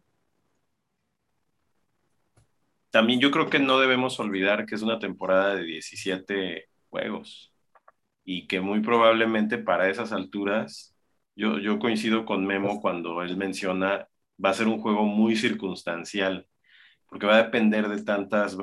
También 2.91 3.21
yo 3.21 3.31
creo 3.31 3.49
que 3.49 3.61
no 3.61 3.79
debemos 3.79 4.19
olvidar 4.19 4.67
que 4.67 4.75
es 4.75 4.83
una 4.83 4.99
temporada 4.99 5.55
de 5.55 5.63
17 5.65 6.69
juegos 6.89 7.55
y 8.25 8.47
que 8.49 8.61
muy 8.61 8.81
probablemente 8.81 9.59
para 9.59 9.89
esas 9.89 10.13
alturas, 10.13 10.95
yo, 11.37 11.59
yo 11.59 11.79
coincido 11.79 12.25
con 12.25 12.47
Memo 12.47 12.81
cuando 12.81 13.23
él 13.23 13.37
menciona, 13.37 14.09
va 14.43 14.51
a 14.51 14.55
ser 14.55 14.69
un 14.69 14.81
juego 14.81 15.05
muy 15.05 15.37
circunstancial, 15.37 16.47
porque 17.07 17.27
va 17.27 17.37
a 17.37 17.43
depender 17.43 17.89
de 17.89 18.03
tantos 18.03 18.57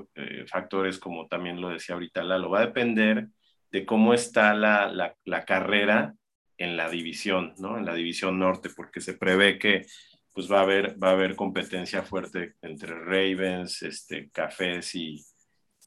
factores 0.49 0.99
como 0.99 1.27
también 1.27 1.61
lo 1.61 1.69
decía 1.69 1.95
ahorita 1.95 2.23
Lalo, 2.23 2.49
va 2.49 2.59
a 2.59 2.65
depender 2.67 3.27
de 3.71 3.85
cómo 3.85 4.13
está 4.13 4.53
la, 4.53 4.87
la, 4.87 5.15
la 5.25 5.45
carrera 5.45 6.15
en 6.57 6.77
la 6.77 6.89
división, 6.89 7.53
¿no? 7.59 7.77
En 7.77 7.85
la 7.85 7.93
división 7.93 8.39
norte, 8.39 8.69
porque 8.75 9.01
se 9.01 9.13
prevé 9.13 9.59
que 9.59 9.85
pues 10.33 10.51
va 10.51 10.59
a 10.59 10.61
haber, 10.61 11.01
va 11.03 11.09
a 11.09 11.13
haber 11.13 11.35
competencia 11.35 12.03
fuerte 12.03 12.53
entre 12.61 12.93
Ravens, 12.93 13.81
este, 13.81 14.29
Cafés 14.29 14.93
y 14.93 15.25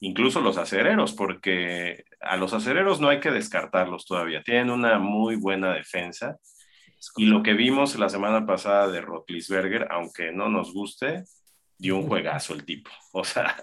incluso 0.00 0.40
los 0.40 0.56
acereros, 0.56 1.12
porque 1.12 2.02
a 2.20 2.36
los 2.36 2.52
acereros 2.52 3.00
no 3.00 3.08
hay 3.08 3.20
que 3.20 3.30
descartarlos 3.30 4.06
todavía. 4.06 4.42
Tienen 4.42 4.70
una 4.70 4.98
muy 4.98 5.36
buena 5.36 5.72
defensa. 5.72 6.36
Y 7.16 7.26
lo 7.26 7.42
que 7.42 7.54
vimos 7.54 7.98
la 7.98 8.08
semana 8.08 8.46
pasada 8.46 8.88
de 8.88 9.00
Rotlisberger, 9.00 9.88
aunque 9.90 10.32
no 10.32 10.48
nos 10.48 10.72
guste, 10.72 11.24
dio 11.78 11.96
un 11.96 12.06
juegazo 12.06 12.54
el 12.54 12.64
tipo. 12.64 12.90
O 13.12 13.24
sea, 13.24 13.56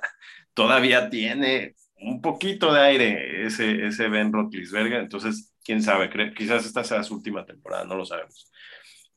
todavía 0.54 1.10
tiene 1.10 1.76
un 2.00 2.22
poquito 2.22 2.74
de 2.74 2.82
aire 2.82 3.46
ese, 3.46 3.86
ese 3.86 4.10
Ben 4.10 4.34
Rotlisberger. 4.34 5.00
Entonces, 5.00 5.54
quién 5.64 5.82
sabe, 5.82 6.10
quizás 6.36 6.66
esta 6.66 6.84
sea 6.84 7.04
su 7.04 7.16
última 7.16 7.46
temporada, 7.46 7.86
no 7.86 7.96
lo 7.96 8.06
sabemos 8.06 8.52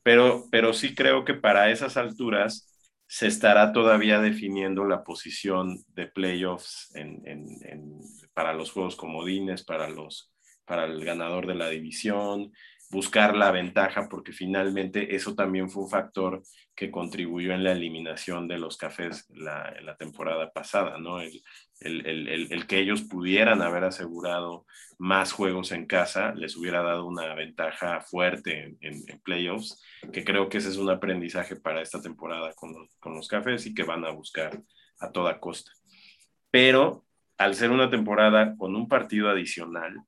pero, 0.03 0.47
pero 0.51 0.73
sí 0.73 0.95
creo 0.95 1.25
que 1.25 1.33
para 1.33 1.69
esas 1.71 1.97
alturas 1.97 2.67
se 3.07 3.27
estará 3.27 3.73
todavía 3.73 4.19
definiendo 4.19 4.85
la 4.85 5.03
posición 5.03 5.83
de 5.89 6.07
playoffs 6.07 6.93
en, 6.95 7.21
en, 7.25 7.45
en, 7.63 7.99
para 8.33 8.53
los 8.53 8.71
juegos 8.71 8.95
comodines, 8.95 9.63
para, 9.63 9.89
los, 9.89 10.33
para 10.65 10.85
el 10.85 11.03
ganador 11.03 11.45
de 11.45 11.55
la 11.55 11.69
división, 11.69 12.51
buscar 12.91 13.35
la 13.35 13.51
ventaja, 13.51 14.07
porque 14.09 14.33
finalmente 14.33 15.15
eso 15.15 15.33
también 15.33 15.69
fue 15.69 15.83
un 15.83 15.89
factor 15.89 16.43
que 16.75 16.91
contribuyó 16.91 17.53
en 17.53 17.63
la 17.63 17.71
eliminación 17.71 18.47
de 18.47 18.59
los 18.59 18.77
cafés 18.77 19.25
la, 19.29 19.73
la 19.81 19.95
temporada 19.95 20.51
pasada, 20.51 20.97
¿no? 20.97 21.21
El, 21.21 21.41
el, 21.79 22.05
el, 22.05 22.51
el, 22.51 22.67
que 22.67 22.79
ellos 22.79 23.03
pudieran 23.03 23.61
haber 23.61 23.85
asegurado 23.85 24.65
más 24.99 25.31
juegos 25.31 25.71
en 25.71 25.85
casa 25.85 26.33
les 26.35 26.55
hubiera 26.55 26.83
dado 26.83 27.05
una 27.05 27.33
ventaja 27.33 28.01
fuerte 28.01 28.63
en, 28.63 28.77
en, 28.81 29.03
en, 29.07 29.19
playoffs, 29.21 29.81
que 30.11 30.23
creo 30.23 30.49
que 30.49 30.57
ese 30.57 30.69
es 30.69 30.77
un 30.77 30.89
aprendizaje 30.89 31.55
para 31.55 31.81
esta 31.81 32.01
temporada 32.01 32.53
con 32.53 32.73
con 32.99 33.15
los 33.15 33.27
cafés 33.27 33.65
y 33.65 33.73
que 33.73 33.83
van 33.83 34.05
a 34.05 34.11
buscar 34.11 34.61
a 34.99 35.11
toda 35.11 35.39
costa. 35.39 35.71
Pero 36.51 37.05
al 37.37 37.55
ser 37.55 37.71
una 37.71 37.89
temporada 37.89 38.55
con 38.57 38.75
un 38.75 38.87
partido 38.87 39.29
adicional, 39.29 40.03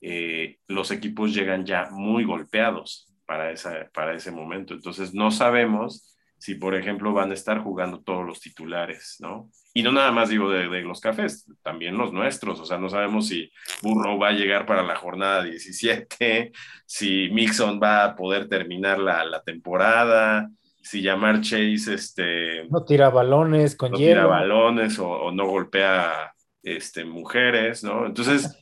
eh, 0.00 0.58
los 0.66 0.90
equipos 0.90 1.34
llegan 1.34 1.64
ya 1.64 1.88
muy 1.90 2.24
golpeados 2.24 3.12
para, 3.26 3.50
esa, 3.50 3.90
para 3.92 4.14
ese 4.14 4.30
momento. 4.30 4.74
Entonces 4.74 5.14
no 5.14 5.30
sabemos 5.30 6.16
si, 6.38 6.54
por 6.54 6.74
ejemplo, 6.74 7.12
van 7.12 7.30
a 7.30 7.34
estar 7.34 7.58
jugando 7.62 8.00
todos 8.00 8.24
los 8.24 8.40
titulares, 8.40 9.16
¿no? 9.20 9.50
Y 9.74 9.82
no 9.82 9.92
nada 9.92 10.12
más 10.12 10.28
digo 10.28 10.50
de, 10.50 10.68
de, 10.68 10.82
los 10.82 11.00
cafés, 11.00 11.46
también 11.62 11.98
los 11.98 12.12
nuestros, 12.12 12.60
o 12.60 12.64
sea, 12.64 12.78
no 12.78 12.88
sabemos 12.88 13.28
si 13.28 13.50
Burrow 13.82 14.18
va 14.18 14.28
a 14.28 14.32
llegar 14.32 14.64
para 14.64 14.82
la 14.82 14.96
jornada 14.96 15.42
17, 15.42 16.52
si 16.86 17.28
Mixon 17.30 17.80
va 17.82 18.04
a 18.04 18.16
poder 18.16 18.48
terminar 18.48 18.98
la, 18.98 19.24
la 19.24 19.42
temporada, 19.42 20.48
si 20.80 21.02
llamar 21.02 21.40
Chase, 21.40 21.94
este... 21.94 22.66
No 22.70 22.84
tira 22.84 23.10
balones 23.10 23.76
con 23.76 23.92
no 23.92 23.98
hielo. 23.98 24.12
tira 24.14 24.26
balones 24.26 24.98
o, 24.98 25.10
o, 25.10 25.32
no 25.32 25.46
golpea 25.46 26.32
este, 26.62 27.04
mujeres, 27.04 27.84
¿no? 27.84 28.06
Entonces, 28.06 28.58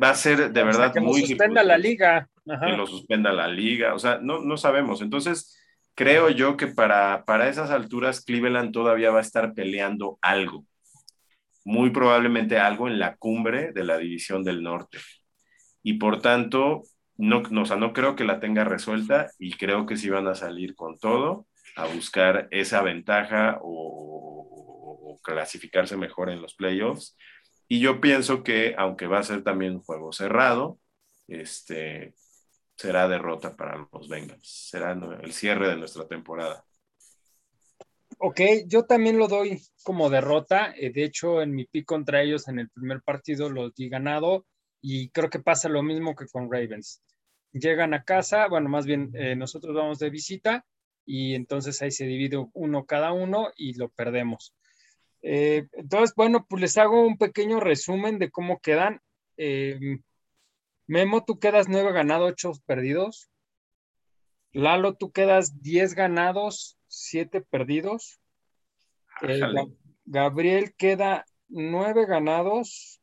va 0.00 0.10
a 0.10 0.14
ser 0.14 0.52
de 0.52 0.62
o 0.62 0.66
verdad 0.66 0.84
sea, 0.84 0.92
que 0.92 1.00
muy... 1.00 1.20
Lo 1.20 1.26
suspenda 1.26 1.62
la 1.62 1.78
liga. 1.78 2.28
Ajá. 2.48 2.66
Que 2.66 2.76
lo 2.76 2.86
suspenda 2.86 3.32
la 3.32 3.48
liga, 3.48 3.94
o 3.94 3.98
sea, 3.98 4.18
no, 4.20 4.40
no 4.40 4.56
sabemos. 4.56 5.00
Entonces, 5.00 5.58
creo 5.94 6.30
yo 6.30 6.56
que 6.56 6.66
para, 6.66 7.24
para 7.24 7.48
esas 7.48 7.70
alturas 7.70 8.24
Cleveland 8.24 8.72
todavía 8.72 9.10
va 9.10 9.18
a 9.18 9.22
estar 9.22 9.54
peleando 9.54 10.18
algo, 10.20 10.64
muy 11.64 11.90
probablemente 11.90 12.58
algo 12.58 12.88
en 12.88 12.98
la 12.98 13.16
cumbre 13.16 13.72
de 13.72 13.84
la 13.84 13.98
división 13.98 14.44
del 14.44 14.62
norte. 14.62 14.98
Y 15.82 15.94
por 15.94 16.20
tanto, 16.20 16.82
no, 17.16 17.42
no, 17.50 17.62
o 17.62 17.66
sea, 17.66 17.76
no 17.76 17.92
creo 17.92 18.16
que 18.16 18.24
la 18.24 18.40
tenga 18.40 18.64
resuelta 18.64 19.30
y 19.38 19.52
creo 19.52 19.86
que 19.86 19.96
sí 19.96 20.10
van 20.10 20.26
a 20.28 20.34
salir 20.34 20.74
con 20.74 20.98
todo 20.98 21.46
a 21.76 21.86
buscar 21.86 22.48
esa 22.50 22.82
ventaja 22.82 23.58
o, 23.60 25.10
o 25.12 25.20
clasificarse 25.22 25.96
mejor 25.96 26.30
en 26.30 26.42
los 26.42 26.54
playoffs. 26.54 27.16
Y 27.68 27.80
yo 27.80 28.00
pienso 28.00 28.42
que, 28.42 28.74
aunque 28.76 29.06
va 29.06 29.18
a 29.18 29.24
ser 29.24 29.42
también 29.42 29.74
un 29.74 29.82
juego 29.82 30.12
cerrado, 30.12 30.78
este, 31.26 32.14
será 32.76 33.08
derrota 33.08 33.56
para 33.56 33.88
los 33.92 34.08
Bengals. 34.08 34.68
Será 34.70 34.92
el 35.22 35.32
cierre 35.32 35.68
de 35.68 35.76
nuestra 35.76 36.06
temporada. 36.06 36.64
Ok, 38.18 38.40
yo 38.66 38.84
también 38.84 39.18
lo 39.18 39.28
doy 39.28 39.60
como 39.82 40.10
derrota. 40.10 40.72
Eh, 40.76 40.90
de 40.90 41.04
hecho, 41.04 41.42
en 41.42 41.54
mi 41.54 41.64
pick 41.64 41.84
contra 41.84 42.22
ellos 42.22 42.48
en 42.48 42.58
el 42.58 42.70
primer 42.70 43.02
partido 43.02 43.50
lo 43.50 43.70
di 43.70 43.88
ganado 43.88 44.46
y 44.80 45.10
creo 45.10 45.30
que 45.30 45.40
pasa 45.40 45.68
lo 45.68 45.82
mismo 45.82 46.14
que 46.14 46.26
con 46.26 46.50
Ravens. 46.50 47.02
Llegan 47.52 47.94
a 47.94 48.04
casa, 48.04 48.48
bueno, 48.48 48.68
más 48.68 48.86
bien 48.86 49.12
eh, 49.14 49.36
nosotros 49.36 49.74
vamos 49.74 49.98
de 49.98 50.10
visita 50.10 50.64
y 51.06 51.34
entonces 51.34 51.80
ahí 51.82 51.90
se 51.90 52.06
divide 52.06 52.44
uno 52.52 52.84
cada 52.84 53.12
uno 53.12 53.50
y 53.56 53.74
lo 53.74 53.88
perdemos. 53.90 54.54
Eh, 55.26 55.66
entonces, 55.72 56.14
bueno, 56.14 56.44
pues 56.46 56.60
les 56.60 56.76
hago 56.76 57.00
un 57.06 57.16
pequeño 57.16 57.58
resumen 57.58 58.18
de 58.18 58.30
cómo 58.30 58.60
quedan. 58.60 59.00
Memo, 60.86 61.24
tú 61.24 61.38
quedas 61.38 61.66
nueve 61.68 61.92
ganados, 61.92 62.32
ocho 62.32 62.52
perdidos. 62.66 63.30
Lalo, 64.52 64.94
tú 64.94 65.12
quedas 65.12 65.62
diez 65.62 65.94
ganados, 65.94 66.78
siete 66.88 67.40
perdidos. 67.40 68.20
Eh, 69.22 69.40
Gabriel 70.04 70.74
queda 70.76 71.24
nueve 71.48 72.04
ganados. 72.06 73.00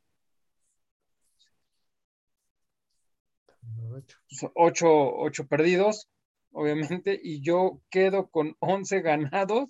Ocho, 4.54 4.88
ocho 5.16 5.46
perdidos, 5.46 6.08
obviamente, 6.52 7.20
y 7.22 7.42
yo 7.42 7.80
quedo 7.90 8.28
con 8.28 8.56
once 8.60 9.00
ganados, 9.00 9.68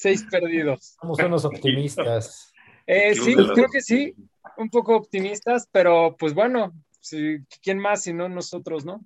seis 0.00 0.24
perdidos. 0.30 0.96
Somos 1.00 1.18
unos 1.18 1.44
optimistas. 1.44 2.48
Eh, 2.84 3.14
sí, 3.14 3.36
creo 3.36 3.68
que 3.70 3.80
sí 3.80 4.12
un 4.56 4.68
poco 4.68 4.96
optimistas, 4.96 5.68
pero 5.70 6.16
pues 6.18 6.34
bueno, 6.34 6.72
si, 7.00 7.38
¿quién 7.62 7.78
más 7.78 8.02
si 8.02 8.12
no 8.12 8.28
nosotros, 8.28 8.84
no? 8.84 9.04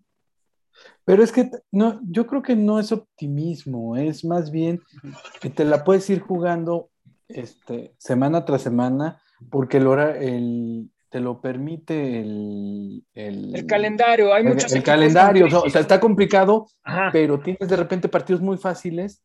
Pero 1.05 1.23
es 1.23 1.33
que 1.33 1.51
no, 1.71 2.01
yo 2.03 2.27
creo 2.27 2.43
que 2.43 2.57
no 2.57 2.79
es 2.79 2.93
optimismo, 2.93 3.97
es 3.97 4.25
más 4.25 4.51
bien 4.51 4.83
que 5.41 5.51
te 5.51 5.65
la 5.65 5.85
puedes 5.85 6.09
ir 6.11 6.21
jugando 6.21 6.91
este, 7.29 7.95
semana 7.99 8.45
tras 8.45 8.63
semana, 8.63 9.21
porque 9.51 9.79
el, 9.79 9.87
hora, 9.87 10.17
el, 10.19 10.91
te 11.09 11.21
lo 11.21 11.41
permite 11.41 12.21
el, 12.21 13.05
el, 13.15 13.67
calendario. 13.67 14.35
Hay 14.35 14.45
muchos. 14.45 14.73
El, 14.73 14.83
calendario, 14.83 15.47
o 15.47 15.71
sea, 15.71 15.81
está 15.81 15.99
complicado, 15.99 16.67
pero 17.13 17.41
tienes 17.41 17.69
de 17.69 17.77
repente 17.77 18.09
partidos 18.09 18.43
muy 18.43 18.59
fáciles 18.59 19.23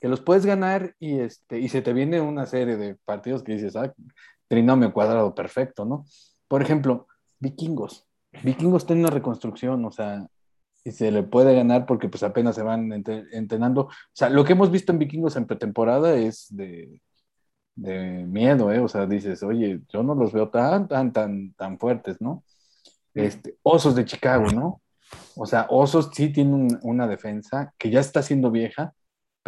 que 0.00 0.08
los 0.08 0.20
puedes 0.20 0.46
ganar 0.46 0.94
y, 0.98 1.20
este, 1.20 1.58
y 1.60 1.68
se 1.68 1.82
te 1.82 1.92
viene 1.92 2.20
una 2.20 2.46
serie 2.46 2.76
de 2.76 2.94
partidos 3.04 3.42
que 3.42 3.52
dices, 3.52 3.76
ah, 3.76 3.92
trinomio 4.48 4.92
cuadrado 4.92 5.34
perfecto, 5.34 5.84
¿no? 5.84 6.04
Por 6.46 6.62
ejemplo, 6.62 7.06
vikingos. 7.38 8.06
Vikingos 8.42 8.86
tienen 8.86 9.04
una 9.04 9.14
reconstrucción, 9.14 9.84
o 9.84 9.90
sea, 9.90 10.26
y 10.84 10.92
se 10.92 11.10
le 11.10 11.22
puede 11.22 11.54
ganar 11.54 11.86
porque 11.86 12.08
pues 12.08 12.22
apenas 12.22 12.54
se 12.54 12.62
van 12.62 12.90
entrenando. 13.32 13.82
O 13.82 13.90
sea, 14.12 14.30
lo 14.30 14.44
que 14.44 14.52
hemos 14.52 14.70
visto 14.70 14.92
en 14.92 14.98
vikingos 14.98 15.36
en 15.36 15.46
pretemporada 15.46 16.14
es 16.14 16.46
de, 16.50 17.02
de 17.74 18.24
miedo, 18.26 18.72
¿eh? 18.72 18.80
O 18.80 18.88
sea, 18.88 19.06
dices, 19.06 19.42
oye, 19.42 19.80
yo 19.88 20.02
no 20.02 20.14
los 20.14 20.32
veo 20.32 20.48
tan, 20.48 20.88
tan, 20.88 21.12
tan, 21.12 21.52
tan 21.54 21.78
fuertes, 21.78 22.20
¿no? 22.20 22.44
Este, 23.14 23.56
osos 23.62 23.94
de 23.96 24.04
Chicago, 24.04 24.46
¿no? 24.52 24.80
O 25.36 25.46
sea, 25.46 25.66
Osos 25.70 26.10
sí 26.12 26.30
tiene 26.32 26.78
una 26.82 27.06
defensa 27.06 27.72
que 27.78 27.90
ya 27.90 28.00
está 28.00 28.22
siendo 28.22 28.50
vieja, 28.50 28.94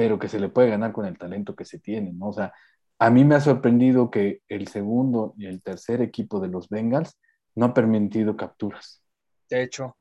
pero 0.01 0.19
que 0.19 0.29
se 0.29 0.41
le 0.41 0.49
puede 0.49 0.71
ganar 0.71 0.93
con 0.93 1.05
el 1.05 1.19
talento 1.19 1.55
que 1.55 1.67
se 1.67 1.79
tiene, 1.79 2.11
¿no? 2.15 2.29
O 2.29 2.33
sea, 2.33 2.55
a 2.99 3.11
mí 3.11 3.23
me 3.23 3.35
ha 3.35 3.41
sorprendido 3.43 4.11
que 4.11 4.41
el 4.49 4.67
segundo 4.67 5.35
y 5.37 5.45
el 5.45 5.63
tercer 5.63 6.01
equipo 6.01 6.41
de 6.41 6.49
los 6.49 6.71
Bengals 6.71 7.21
no 7.55 7.67
ha 7.67 7.75
permitido 7.75 8.35
capturas. 8.35 9.03
De 9.51 9.63
hecho. 9.63 9.99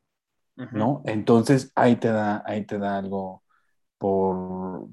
¿No? 0.72 1.02
Entonces 1.04 1.74
ahí 1.76 1.98
te 1.98 2.08
da, 2.08 2.42
ahí 2.46 2.66
te 2.66 2.80
da 2.80 2.98
algo 2.98 3.44
por, 3.98 4.88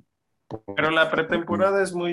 pero 0.74 0.90
la 0.90 1.08
pretemporada 1.08 1.84
es 1.84 1.92
muy, 1.92 2.12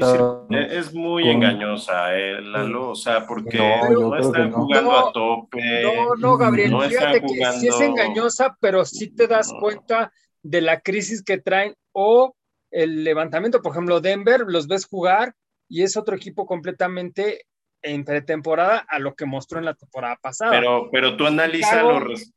es 0.51 0.93
muy 0.93 1.27
engañosa, 1.27 2.15
eh, 2.15 2.41
Lalo, 2.43 2.91
o 2.91 2.95
sea, 2.95 3.25
porque 3.25 3.57
no, 3.57 4.15
están 4.17 4.51
jugando 4.51 4.91
a 4.91 5.11
tope. 5.11 5.81
No, 5.81 6.15
no, 6.15 6.37
Gabriel, 6.37 6.75
fíjate 6.89 7.21
que 7.21 7.51
sí 7.59 7.67
es 7.69 7.81
engañosa, 7.81 8.55
pero 8.59 8.85
sí 8.85 9.09
te 9.09 9.27
das 9.27 9.51
cuenta 9.59 10.11
de 10.43 10.61
la 10.61 10.79
crisis 10.79 11.23
que 11.23 11.39
traen 11.39 11.73
o 11.91 12.35
el 12.73 13.03
levantamiento. 13.03 13.61
Por 13.61 13.71
ejemplo, 13.71 14.01
Denver, 14.01 14.41
los 14.47 14.67
ves 14.67 14.85
jugar 14.85 15.33
y 15.69 15.83
es 15.83 15.95
otro 15.95 16.15
equipo 16.15 16.45
completamente 16.45 17.45
en 17.81 18.03
pretemporada 18.03 18.85
a 18.87 18.99
lo 18.99 19.15
que 19.15 19.25
mostró 19.25 19.59
en 19.59 19.65
la 19.65 19.75
temporada 19.75 20.17
pasada. 20.21 20.51
Pero, 20.51 20.89
pero 20.91 21.15
tú 21.15 21.27
analiza 21.27 21.83
los 21.83 22.33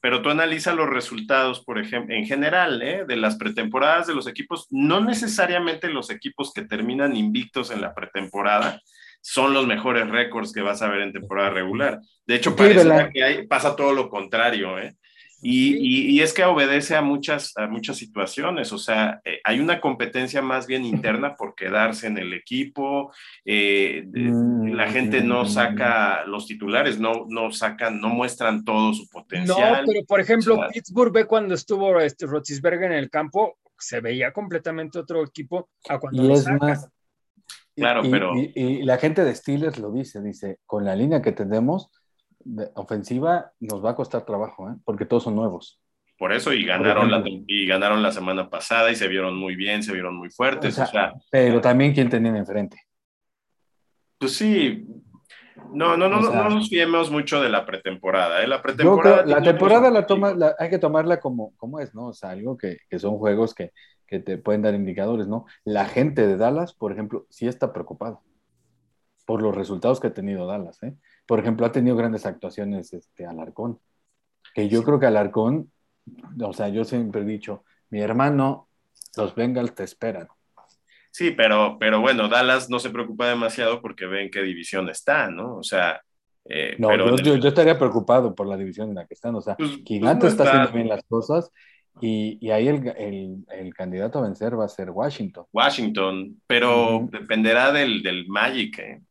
pero 0.00 0.20
tú 0.20 0.30
analiza 0.30 0.74
los 0.74 0.90
resultados, 0.90 1.64
por 1.64 1.78
ejemplo, 1.78 2.16
en 2.16 2.26
general, 2.26 2.82
¿eh? 2.82 3.04
de 3.06 3.14
las 3.14 3.36
pretemporadas 3.36 4.08
de 4.08 4.14
los 4.14 4.26
equipos, 4.26 4.66
no 4.70 5.00
necesariamente 5.00 5.88
los 5.88 6.10
equipos 6.10 6.52
que 6.52 6.62
terminan 6.62 7.16
invictos 7.16 7.70
en 7.70 7.80
la 7.80 7.94
pretemporada 7.94 8.82
son 9.20 9.54
los 9.54 9.64
mejores 9.64 10.10
récords 10.10 10.52
que 10.52 10.60
vas 10.60 10.82
a 10.82 10.88
ver 10.88 11.02
en 11.02 11.12
temporada 11.12 11.50
regular. 11.50 12.00
De 12.26 12.34
hecho, 12.34 12.56
parece 12.56 13.10
que 13.14 13.22
hay, 13.22 13.46
pasa 13.46 13.76
todo 13.76 13.92
lo 13.92 14.08
contrario, 14.08 14.76
¿eh? 14.80 14.96
Y, 15.44 16.20
es 16.20 16.32
que 16.32 16.44
obedece 16.44 16.94
a 16.94 17.02
muchas, 17.02 17.52
a 17.56 17.66
muchas 17.66 17.96
situaciones, 17.96 18.72
o 18.72 18.78
sea, 18.78 19.20
eh, 19.24 19.40
hay 19.42 19.58
una 19.58 19.80
competencia 19.80 20.40
más 20.40 20.68
bien 20.68 20.84
interna 20.84 21.34
por 21.36 21.56
quedarse 21.56 22.06
en 22.06 22.16
el 22.18 22.32
equipo, 22.32 23.12
eh, 23.44 24.04
la 24.12 24.88
gente 24.88 25.20
no 25.22 25.44
saca 25.44 26.24
los 26.26 26.46
titulares, 26.46 27.00
no, 27.00 27.26
no 27.28 27.50
sacan, 27.50 28.00
no 28.00 28.08
muestran 28.08 28.64
todo 28.64 28.94
su 28.94 29.08
potencial. 29.08 29.80
No, 29.80 29.92
pero 29.92 30.04
por 30.06 30.20
ejemplo, 30.20 30.60
Pittsburgh 30.72 31.12
ve 31.12 31.24
cuando 31.24 31.54
estuvo 31.54 31.98
este, 31.98 32.26
Rotisberger 32.26 32.92
en 32.92 32.98
el 32.98 33.10
campo, 33.10 33.58
se 33.76 34.00
veía 34.00 34.32
completamente 34.32 35.00
otro 35.00 35.24
equipo 35.24 35.70
a 35.88 35.98
cuando 35.98 36.24
y 36.24 36.32
es 36.32 36.46
más, 36.60 36.88
Claro, 37.74 38.02
pero... 38.10 38.34
y 38.36 38.82
la 38.82 38.98
gente 38.98 39.24
de 39.24 39.34
Steelers 39.34 39.78
lo 39.78 39.90
dice, 39.90 40.20
dice, 40.20 40.58
con 40.66 40.84
la 40.84 40.94
línea 40.94 41.22
que 41.22 41.32
tenemos 41.32 41.90
ofensiva 42.74 43.52
nos 43.60 43.84
va 43.84 43.90
a 43.90 43.96
costar 43.96 44.24
trabajo, 44.24 44.70
¿eh? 44.70 44.74
porque 44.84 45.06
todos 45.06 45.24
son 45.24 45.36
nuevos. 45.36 45.80
Por 46.18 46.32
eso, 46.32 46.52
y 46.52 46.64
ganaron, 46.64 47.10
la, 47.10 47.22
y 47.24 47.66
ganaron 47.66 48.02
la 48.02 48.12
semana 48.12 48.48
pasada 48.48 48.92
y 48.92 48.94
se 48.94 49.08
vieron 49.08 49.36
muy 49.36 49.56
bien, 49.56 49.82
se 49.82 49.92
vieron 49.92 50.16
muy 50.16 50.30
fuertes. 50.30 50.80
pero 51.30 51.60
también 51.60 51.92
quién 51.92 52.08
tenían 52.08 52.36
enfrente. 52.36 52.76
Pues 54.18 54.36
sí, 54.36 54.86
no, 55.72 55.96
no, 55.96 56.08
no, 56.08 56.20
no, 56.20 56.48
nos 56.48 56.68
fiemos 56.68 57.10
mucho 57.10 57.40
de 57.40 57.48
la 57.48 57.66
pretemporada. 57.66 58.42
¿eh? 58.42 58.46
La 58.46 58.62
pretemporada. 58.62 59.24
la 59.26 59.42
temporada 59.42 59.90
la 59.90 60.06
toma, 60.06 60.36
hay 60.58 60.70
que 60.70 60.78
tomarla 60.78 61.18
como, 61.18 61.56
como 61.56 61.80
es, 61.80 61.94
¿no? 61.94 62.08
O 62.08 62.12
sea, 62.12 62.30
algo 62.30 62.56
que, 62.56 62.78
que 62.88 62.98
son 62.98 63.18
juegos 63.18 63.54
que, 63.54 63.72
que, 64.06 64.20
te 64.20 64.38
pueden 64.38 64.62
dar 64.62 64.74
indicadores, 64.74 65.26
¿no? 65.26 65.46
La 65.64 65.86
gente 65.86 66.26
de 66.26 66.36
Dallas, 66.36 66.72
por 66.74 66.92
ejemplo, 66.92 67.26
sí 67.30 67.48
está 67.48 67.72
preocupada 67.72 68.20
por 69.26 69.42
los 69.42 69.54
resultados 69.54 69.98
que 69.98 70.08
ha 70.08 70.14
tenido 70.14 70.46
Dallas, 70.46 70.82
¿eh? 70.82 70.94
Por 71.26 71.40
ejemplo, 71.40 71.66
ha 71.66 71.72
tenido 71.72 71.96
grandes 71.96 72.26
actuaciones 72.26 72.92
este, 72.92 73.26
Alarcón, 73.26 73.78
que 74.54 74.68
yo 74.68 74.82
creo 74.82 74.98
que 74.98 75.06
Alarcón, 75.06 75.70
o 76.42 76.52
sea, 76.52 76.68
yo 76.68 76.84
siempre 76.84 77.22
he 77.22 77.24
dicho, 77.24 77.64
mi 77.90 78.00
hermano, 78.00 78.68
los 79.16 79.34
Bengals 79.34 79.74
te 79.74 79.84
esperan. 79.84 80.28
Sí, 81.10 81.32
pero, 81.32 81.76
pero 81.78 82.00
bueno, 82.00 82.28
Dallas 82.28 82.70
no 82.70 82.78
se 82.78 82.90
preocupa 82.90 83.28
demasiado 83.28 83.82
porque 83.82 84.06
ven 84.06 84.30
qué 84.30 84.42
división 84.42 84.88
está, 84.88 85.28
¿no? 85.28 85.56
O 85.56 85.62
sea... 85.62 86.00
Eh, 86.44 86.74
no, 86.78 87.16
yo, 87.16 87.36
yo, 87.36 87.48
estaría 87.48 87.78
preocupado 87.78 88.34
por 88.34 88.48
la 88.48 88.56
división 88.56 88.88
en 88.88 88.96
la 88.96 89.06
que 89.06 89.14
están, 89.14 89.32
o 89.36 89.40
sea, 89.40 89.54
pues, 89.54 89.78
Gigante 89.86 90.22
pues 90.22 90.32
está, 90.32 90.42
haciendo 90.42 90.72
bien 90.72 90.88
las 90.88 91.04
cosas 91.04 91.52
y, 92.00 92.36
y 92.40 92.50
ahí 92.50 92.66
el, 92.66 92.88
el, 92.96 93.44
el, 93.48 93.74
candidato 93.74 94.18
a 94.18 94.22
vencer 94.22 94.58
va 94.58 94.64
a 94.64 94.68
ser 94.68 94.90
Washington. 94.90 95.44
Washington, 95.52 96.40
pero 96.48 97.08
dependerá 97.12 97.70
del, 97.70 98.02
del 98.02 98.26
Magic, 98.26 98.78
¿eh? 98.80 99.02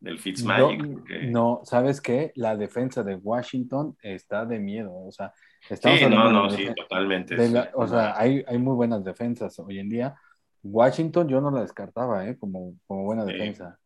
Del 0.00 0.18
Fitzmagic. 0.18 0.82
No, 1.28 1.60
¿sabes 1.64 2.00
qué? 2.00 2.32
La 2.36 2.56
defensa 2.56 3.02
de 3.02 3.16
Washington 3.16 3.96
está 4.02 4.44
de 4.44 4.58
miedo, 4.58 4.94
o 4.94 5.10
sea, 5.10 5.32
estamos 5.68 5.98
sí, 5.98 6.06
no, 6.06 6.30
no, 6.30 6.50
sí, 6.50 6.68
totalmente. 6.74 7.36
o 7.74 7.86
sea, 7.86 8.18
hay, 8.18 8.44
hay, 8.46 8.58
muy 8.58 8.74
buenas 8.74 9.04
defensas 9.04 9.58
hoy 9.58 9.78
en 9.78 9.88
día. 9.88 10.14
Washington 10.62 11.28
yo 11.28 11.40
no 11.40 11.50
la 11.50 11.62
descartaba, 11.62 12.26
¿eh? 12.26 12.36
Como, 12.38 12.74
como 12.86 13.04
buena 13.04 13.24
defensa. 13.24 13.78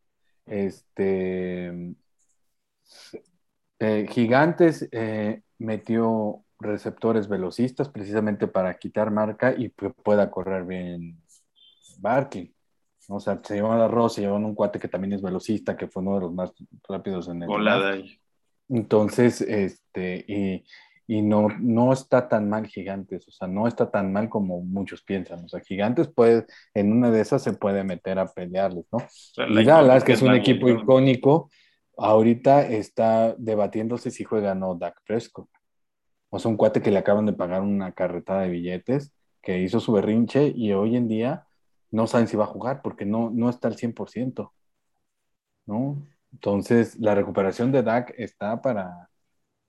Este... 0.47 1.95
Eh, 3.79 4.07
Gigantes 4.09 4.89
eh, 4.93 5.43
metió 5.59 6.45
receptores 6.61 7.29
velocistas 7.29 7.89
precisamente 7.89 8.47
para 8.47 8.79
quitar 8.79 9.11
marca 9.11 9.55
y 9.57 9.71
que 9.71 9.91
pueda 9.91 10.31
correr 10.31 10.65
bien 10.65 11.21
Barkley. 11.99 12.55
O 13.09 13.21
sea, 13.21 13.41
se 13.43 13.55
llevan 13.55 13.81
a 13.81 13.89
Ross, 13.89 14.15
se 14.15 14.23
llevan 14.23 14.45
un 14.45 14.55
cuate 14.55 14.79
que 14.79 14.89
también 14.89 15.13
es 15.15 15.23
velocista, 15.23 15.77
que 15.77 15.89
fue 15.89 16.03
uno 16.03 16.15
de 16.15 16.21
los 16.21 16.33
más 16.33 16.53
rápidos 16.89 17.29
en 17.29 17.43
el. 17.43 17.49
Volada 17.49 17.93
ahí. 17.93 18.19
Entonces, 18.69 19.41
este, 19.41 20.25
y, 20.27 20.65
y 21.07 21.23
no, 21.23 21.49
no 21.61 21.93
está 21.93 22.29
tan 22.29 22.49
mal 22.49 22.67
Gigantes, 22.67 23.29
o 23.29 23.31
sea, 23.31 23.49
no 23.49 23.67
está 23.67 23.91
tan 23.91 24.13
mal 24.13 24.29
como 24.29 24.63
muchos 24.63 25.03
piensan. 25.03 25.45
O 25.45 25.49
sea, 25.49 25.61
Gigantes 25.61 26.09
puede, 26.09 26.47
en 26.75 26.93
una 26.93 27.11
de 27.11 27.21
esas 27.21 27.43
se 27.43 27.53
puede 27.53 27.85
meter 27.85 28.19
a 28.19 28.27
pelearles, 28.27 28.87
¿no? 28.91 28.99
y 29.49 29.65
Dallas, 29.65 30.05
que 30.05 30.13
es 30.13 30.23
un 30.23 30.35
equipo 30.35 30.69
icónico, 30.69 31.51
ahorita 31.99 32.67
está 32.67 33.35
debatiéndose 33.37 34.11
si 34.11 34.25
juega 34.25 34.53
o 34.53 34.55
no 34.55 34.75
Dak 34.75 35.03
Prescott. 35.05 35.49
O 36.31 36.39
sea, 36.39 36.51
un 36.51 36.57
cuate 36.57 36.81
que 36.81 36.91
le 36.91 36.99
acaban 36.99 37.27
de 37.27 37.35
pagar 37.35 37.61
una 37.61 37.93
carretada 37.93 38.43
de 38.43 38.49
billetes, 38.49 39.13
que 39.43 39.59
hizo 39.59 39.81
su 39.81 39.93
berrinche 39.93 40.53
y 40.55 40.73
hoy 40.73 40.97
en 40.97 41.09
día 41.09 41.47
no 41.93 42.07
saben 42.09 42.29
si 42.29 42.37
va 42.37 42.45
a 42.45 42.49
jugar 42.49 42.83
porque 42.83 43.07
no, 43.07 43.31
no 43.31 43.51
está 43.51 43.69
al 43.69 43.77
100%, 43.77 44.53
¿no? 45.67 46.07
Entonces, 46.33 46.99
la 46.99 47.15
recuperación 47.15 47.73
de 47.73 47.83
Dak 47.83 48.15
está 48.17 48.61
para, 48.63 49.11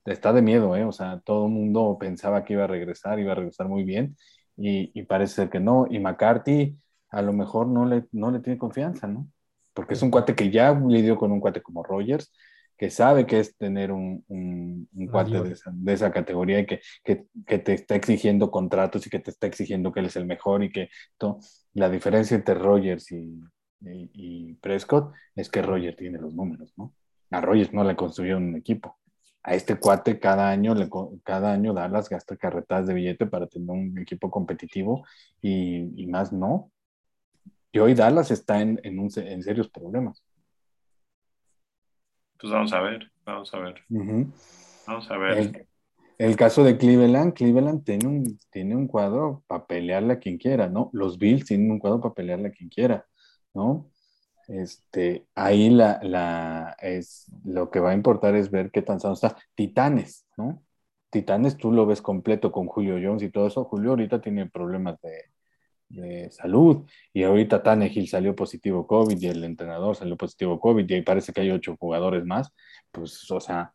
está 0.05 0.34
de 0.34 0.41
miedo, 0.41 0.76
¿eh? 0.76 0.86
O 0.86 0.91
sea, 0.91 1.21
todo 1.21 1.47
el 1.47 1.53
mundo 1.53 1.97
pensaba 1.99 2.43
que 2.45 2.53
iba 2.53 2.65
a 2.65 2.67
regresar, 2.67 3.19
iba 3.19 3.34
a 3.34 3.36
regresar 3.36 3.67
muy 3.69 3.84
bien 3.84 4.17
y, 4.57 5.03
parece 5.03 5.36
ser 5.36 5.49
que 5.49 5.59
no. 5.59 5.88
Y 5.89 5.99
McCarthy 5.99 6.78
a 7.09 7.21
lo 7.21 7.34
mejor 7.34 7.67
no 7.67 7.86
le, 7.86 8.05
no 8.11 8.32
le 8.32 8.39
tiene 8.39 8.59
confianza, 8.59 9.07
¿no? 9.07 9.28
Porque 9.74 9.95
es 9.95 10.01
un 10.01 10.11
cuate 10.11 10.36
que 10.36 10.51
ya 10.51 10.74
lidió 10.74 11.17
con 11.17 11.32
un 11.32 11.39
cuate 11.39 11.61
como 11.61 11.84
Rogers, 11.84 12.32
que 12.78 12.89
sabe 12.89 13.26
que 13.26 13.39
es 13.39 13.55
tener 13.57 13.91
un, 13.91 14.26
un, 14.28 15.07
cuate 15.07 15.41
de 15.41 15.93
esa, 15.93 16.11
categoría 16.11 16.59
y 16.59 16.65
que, 16.65 16.82
que, 17.03 17.59
te 17.59 17.74
está 17.74 17.95
exigiendo 17.95 18.51
contratos 18.51 19.05
y 19.05 19.09
que 19.09 19.19
te 19.19 19.32
está 19.32 19.47
exigiendo 19.47 19.91
que 19.91 19.99
él 19.99 20.07
es 20.07 20.15
el 20.15 20.26
mejor 20.26 20.63
y 20.63 20.71
que 20.71 20.89
todo. 21.17 21.39
la 21.74 21.89
diferencia 21.89 22.36
entre 22.36 22.55
Rogers 22.55 23.11
y, 23.11 23.41
y, 23.82 24.53
Prescott 24.55 25.13
es 25.36 25.49
que 25.49 25.61
Rogers 25.61 25.97
tiene 25.97 26.19
los 26.19 26.34
números, 26.34 26.74
¿no? 26.78 26.93
A 27.32 27.41
Rogers 27.41 27.74
no 27.74 27.84
le 27.84 27.95
construyó 27.95 28.38
un 28.38 28.55
equipo. 28.55 28.97
A 29.43 29.55
este 29.55 29.78
cuate 29.78 30.19
cada 30.19 30.49
año, 30.49 30.74
le, 30.74 30.89
cada 31.24 31.51
año 31.51 31.74
las 31.74 32.09
gasta 32.09 32.38
carretadas 32.38 32.88
de 32.88 32.93
billete 32.93 33.26
para 33.26 33.47
tener 33.47 33.69
un 33.69 33.97
equipo 33.99 34.32
competitivo 34.32 35.05
y, 35.41 36.01
y 36.01 36.07
más 36.07 36.32
no. 36.32 36.71
Y 37.71 37.80
hoy 37.80 37.93
Dallas 37.93 38.32
está 38.32 38.61
en, 38.61 38.80
en, 38.84 38.99
un, 38.99 39.09
en 39.17 39.43
serios 39.43 39.69
problemas. 39.69 40.24
Pues 42.43 42.51
vamos 42.51 42.73
a 42.73 42.81
ver, 42.81 43.09
vamos 43.25 43.53
a 43.53 43.59
ver. 43.59 43.75
Vamos 43.87 45.09
a 45.09 45.17
ver. 45.17 45.65
El, 46.17 46.35
caso 46.35 46.65
de 46.65 46.77
Cleveland, 46.77 47.31
Cleveland 47.31 47.85
tiene 47.85 48.05
un, 48.05 48.37
tiene 48.51 48.75
un 48.75 48.85
cuadro 48.85 49.45
para 49.47 49.65
pelearle 49.65 50.11
a 50.11 50.19
quien 50.19 50.37
quiera, 50.37 50.67
¿no? 50.67 50.89
Los 50.91 51.17
Bills 51.17 51.45
tienen 51.45 51.71
un 51.71 51.79
cuadro 51.79 52.01
para 52.01 52.13
pelearle 52.13 52.49
a 52.49 52.51
quien 52.51 52.67
quiera, 52.67 53.07
¿no? 53.53 53.89
Este, 54.49 55.25
ahí 55.35 55.69
la, 55.69 56.01
la, 56.03 56.75
es, 56.81 57.31
lo 57.45 57.71
que 57.71 57.79
va 57.79 57.91
a 57.91 57.95
importar 57.95 58.35
es 58.35 58.51
ver 58.51 58.71
qué 58.71 58.81
tan 58.81 58.99
sano 58.99 59.13
está. 59.13 59.37
Titanes, 59.55 60.27
¿no? 60.35 60.61
Titanes 61.11 61.55
tú 61.55 61.71
lo 61.71 61.85
ves 61.85 62.01
completo 62.01 62.51
con 62.51 62.67
Julio 62.67 62.99
Jones 63.01 63.23
y 63.23 63.29
todo 63.29 63.47
eso. 63.47 63.63
Julio 63.63 63.91
ahorita 63.91 64.19
tiene 64.19 64.49
problemas 64.49 64.99
de, 64.99 65.32
de 65.93 66.31
salud. 66.31 66.85
Y 67.13 67.23
ahorita 67.23 67.63
Tannehill 67.63 68.07
salió 68.07 68.35
positivo 68.35 68.85
COVID 68.87 69.21
y 69.21 69.27
el 69.27 69.43
entrenador 69.43 69.95
salió 69.95 70.17
positivo 70.17 70.59
COVID 70.59 70.89
y 70.89 70.93
ahí 70.95 71.01
parece 71.01 71.31
que 71.33 71.41
hay 71.41 71.51
ocho 71.51 71.75
jugadores 71.77 72.25
más. 72.25 72.51
Pues, 72.91 73.29
o 73.31 73.39
sea, 73.39 73.71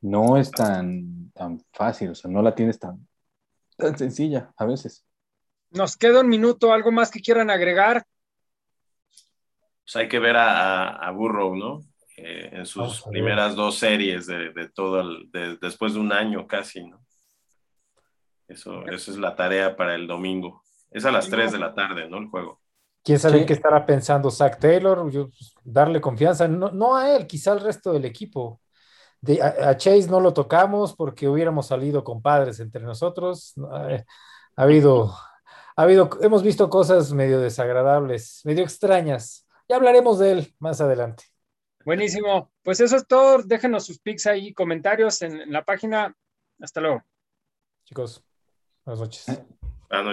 no 0.00 0.36
es 0.36 0.50
tan, 0.50 1.30
tan 1.32 1.62
fácil, 1.72 2.10
o 2.10 2.14
sea, 2.14 2.30
no 2.30 2.42
la 2.42 2.54
tienes 2.54 2.78
tan, 2.78 3.06
tan 3.76 3.96
sencilla 3.96 4.52
a 4.56 4.66
veces. 4.66 5.04
Nos 5.70 5.96
queda 5.96 6.20
un 6.20 6.28
minuto, 6.28 6.72
¿algo 6.72 6.92
más 6.92 7.10
que 7.10 7.20
quieran 7.20 7.50
agregar? 7.50 8.04
Pues 9.84 9.96
hay 9.96 10.08
que 10.08 10.18
ver 10.18 10.36
a, 10.36 10.88
a, 10.96 11.10
Burrow, 11.12 11.56
¿no? 11.56 11.80
Eh, 12.16 12.50
en 12.52 12.66
sus 12.66 13.02
primeras 13.02 13.56
dos 13.56 13.78
series 13.78 14.26
de, 14.26 14.52
de 14.52 14.68
todo, 14.68 15.00
el, 15.00 15.58
después 15.60 15.94
de 15.94 16.00
un 16.00 16.12
año 16.12 16.46
casi, 16.46 16.86
¿no? 16.86 17.04
Eso, 18.46 18.86
eso 18.86 19.10
es 19.10 19.16
la 19.16 19.34
tarea 19.34 19.76
para 19.76 19.94
el 19.94 20.06
domingo. 20.06 20.62
Es 20.92 21.04
a 21.04 21.10
las 21.10 21.28
3 21.28 21.52
de 21.52 21.58
la 21.58 21.74
tarde, 21.74 22.08
¿no? 22.08 22.18
El 22.18 22.28
juego. 22.28 22.60
¿Quién 23.04 23.18
sabe 23.18 23.44
qué 23.44 23.52
estará 23.52 23.84
pensando 23.84 24.30
Zach 24.30 24.58
Taylor? 24.58 25.10
Pues, 25.10 25.54
darle 25.64 26.00
confianza, 26.00 26.46
no, 26.46 26.96
a 26.96 27.16
él, 27.16 27.26
quizá 27.26 27.52
al 27.52 27.60
resto 27.60 27.92
del 27.92 28.04
equipo. 28.04 28.60
a, 29.40 29.76
Chase 29.76 30.08
no 30.08 30.20
lo 30.20 30.32
tocamos 30.32 30.94
porque 30.94 31.28
hubiéramos 31.28 31.66
salido 31.66 32.04
compadres 32.04 32.60
entre 32.60 32.82
nosotros. 32.82 33.54
ha 33.58 34.04
habido, 34.62 35.14
ha 35.76 35.82
habido, 35.82 36.10
hemos 36.20 36.42
visto 36.42 36.70
cosas 36.70 37.12
medio 37.12 37.40
desagradables, 37.40 38.42
medio 38.44 38.62
extrañas. 38.62 39.46
Ya 39.68 39.76
hablaremos 39.76 40.18
de 40.18 40.32
él 40.32 40.54
más 40.58 40.80
adelante. 40.80 41.24
Buenísimo. 41.84 42.52
Pues 42.62 42.80
eso 42.80 42.96
es 42.96 43.06
todo. 43.06 43.42
Déjenos 43.42 43.86
sus 43.86 43.98
pics 43.98 44.26
ahí, 44.26 44.52
comentarios 44.52 45.22
en 45.22 45.50
la 45.50 45.64
página. 45.64 46.14
Hasta 46.60 46.80
luego. 46.80 47.02
Chicos, 47.84 48.22
buenas 48.84 49.00
noches. 49.00 49.26